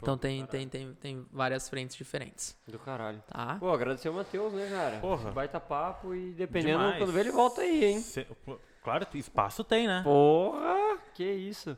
[0.00, 3.22] Então tem, tem, tem, tem várias frentes diferentes, Do caralho.
[3.26, 3.56] tá?
[3.58, 4.98] Pô, agradecer o Matheus, né, cara?
[4.98, 5.30] Porra.
[5.32, 6.98] Baita papo e dependendo Demais.
[6.98, 8.00] quando vê, ele volta aí, hein?
[8.00, 8.26] Se-
[8.84, 10.02] Claro, espaço tem, né?
[10.04, 11.76] Porra, que isso.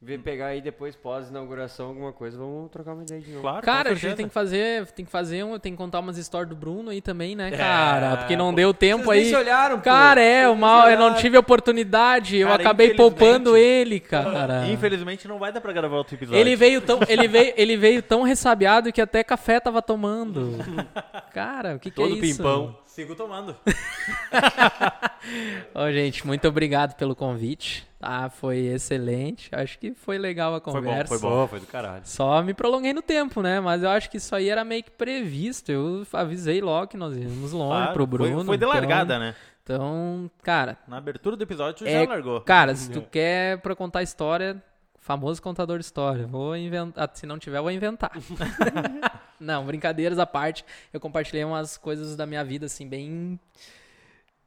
[0.00, 3.42] Vê pegar aí depois, pós-inauguração, alguma coisa, vamos trocar uma ideia de novo.
[3.42, 6.16] Claro, Cara, a gente tem que fazer, tem que fazer um, tem que contar umas
[6.16, 8.16] histórias do Bruno aí também, né, É, cara?
[8.18, 8.56] Porque não pô.
[8.56, 9.30] deu tempo Vocês nem aí.
[9.30, 9.82] se olharam, pô.
[9.82, 14.68] Cara, é, Vocês mal, eu não tive oportunidade, eu Cara, acabei poupando ele, cara.
[14.68, 16.38] Infelizmente não vai dar pra gravar outro episódio.
[16.40, 20.58] Ele veio tão, ele veio, ele veio tão ressabiado que até café tava tomando.
[21.34, 22.36] Cara, o que que Todo é isso?
[22.36, 22.78] pimpão.
[22.86, 23.56] Sigo tomando.
[25.74, 28.30] Ô, gente, muito obrigado pelo convite, tá?
[28.30, 29.48] Foi excelente.
[29.54, 31.08] Acho que foi legal a bom, conversa.
[31.08, 31.42] foi bom.
[31.42, 32.02] Pô, foi do caralho.
[32.04, 33.60] Só me prolonguei no tempo, né?
[33.60, 35.70] Mas eu acho que isso aí era meio que previsto.
[35.70, 38.34] Eu avisei logo que nós íamos longe Claro, pro Bruno.
[38.36, 39.34] Foi, foi de então- largada, né?
[39.62, 42.40] Então, cara, Na abertura do episódio É, já largou.
[42.40, 44.62] cara, se tu quer pra contar história,
[44.98, 47.10] famoso contador de história, vou inventar.
[47.12, 48.10] Se não tiver, eu vou inventar.
[49.38, 53.38] não, brincadeiras à parte, eu compartilhei umas coisas da minha vida, assim, bem.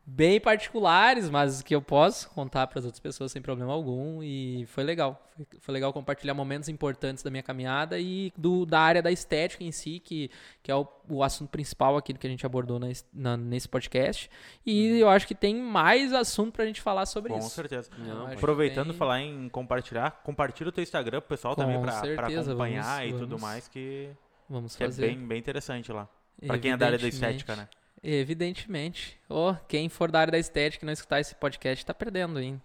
[0.03, 4.21] Bem particulares, mas que eu posso contar para as outras pessoas sem problema algum.
[4.23, 5.29] E foi legal.
[5.35, 9.63] Foi, foi legal compartilhar momentos importantes da minha caminhada e do, da área da estética
[9.63, 10.29] em si, que,
[10.63, 14.29] que é o, o assunto principal aqui que a gente abordou na, na- nesse podcast.
[14.65, 17.49] E eu acho que tem mais assunto pra gente falar sobre Com isso.
[17.51, 17.89] certeza.
[17.99, 21.61] Não, acho que Aproveitando tem- falar em compartilhar, compartilha o teu Instagram pro pessoal Com
[21.61, 24.09] também certeza, acompanhar vamos- e tudo vamos mais, que,
[24.49, 25.07] Vamos que é fazer.
[25.07, 26.09] bem, bem interessante lá.
[26.45, 27.69] Pra quem é da área da estética, né?
[28.03, 29.19] Evidentemente.
[29.29, 32.59] Oh, quem for da área da estética e não escutar esse podcast tá perdendo, hein?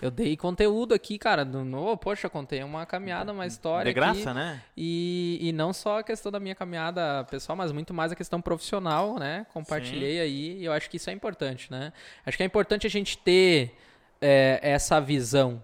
[0.00, 1.44] Eu dei conteúdo aqui, cara.
[1.44, 3.90] Do, no, poxa, contei uma caminhada, uma história.
[3.90, 4.62] De graça, aqui, né?
[4.76, 8.40] E, e não só a questão da minha caminhada pessoal, mas muito mais a questão
[8.40, 9.46] profissional, né?
[9.52, 11.92] Compartilhei aí e eu acho que isso é importante, né?
[12.24, 13.74] Acho que é importante a gente ter
[14.20, 15.62] é, essa visão.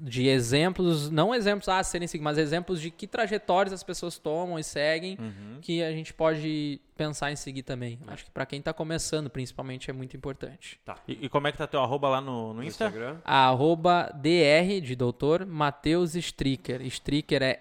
[0.00, 4.58] De exemplos, não exemplos a serem seguidos, mas exemplos de que trajetórias as pessoas tomam
[4.58, 5.58] e seguem, Uhum.
[5.60, 7.98] que a gente pode pensar em seguir também.
[8.06, 10.78] Acho que pra quem tá começando, principalmente, é muito importante.
[11.08, 12.84] E, e como é que tá teu arroba lá no, no Insta?
[12.86, 13.16] Instagram.
[13.24, 16.80] Arroba DR de doutor Matheus Stricker.
[16.82, 17.60] Stricker é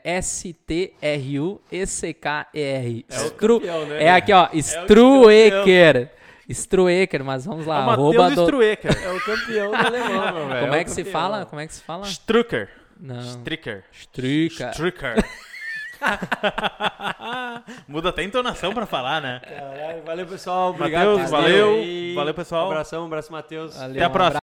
[1.83, 3.05] S-T-R-U-E-C-K-E-R.
[3.09, 4.03] É o Stru- campeão, né?
[4.03, 6.11] É aqui, ó, Struecker.
[6.49, 7.79] Struecker, mas vamos lá.
[7.79, 8.41] É o Matheus do...
[8.43, 9.03] Struecker.
[9.03, 10.59] É o campeão do alemão, meu velho.
[10.61, 11.05] Como é, é que campeão.
[11.05, 11.45] se fala?
[11.45, 12.05] Como é que se fala?
[12.07, 12.69] Strucker.
[12.99, 13.19] Não.
[13.21, 13.83] Stricker.
[13.91, 14.69] Stricker.
[14.71, 15.25] Stricker.
[17.87, 19.41] Muda até a entonação pra falar, né?
[19.41, 20.71] Caralho, valeu, pessoal.
[20.71, 21.11] Obrigado.
[21.11, 21.83] Mateus, valeu.
[21.83, 22.13] E...
[22.13, 22.67] Valeu, pessoal.
[22.67, 23.79] Um abração, um abraço, Matheus.
[23.79, 24.43] Até a próxima.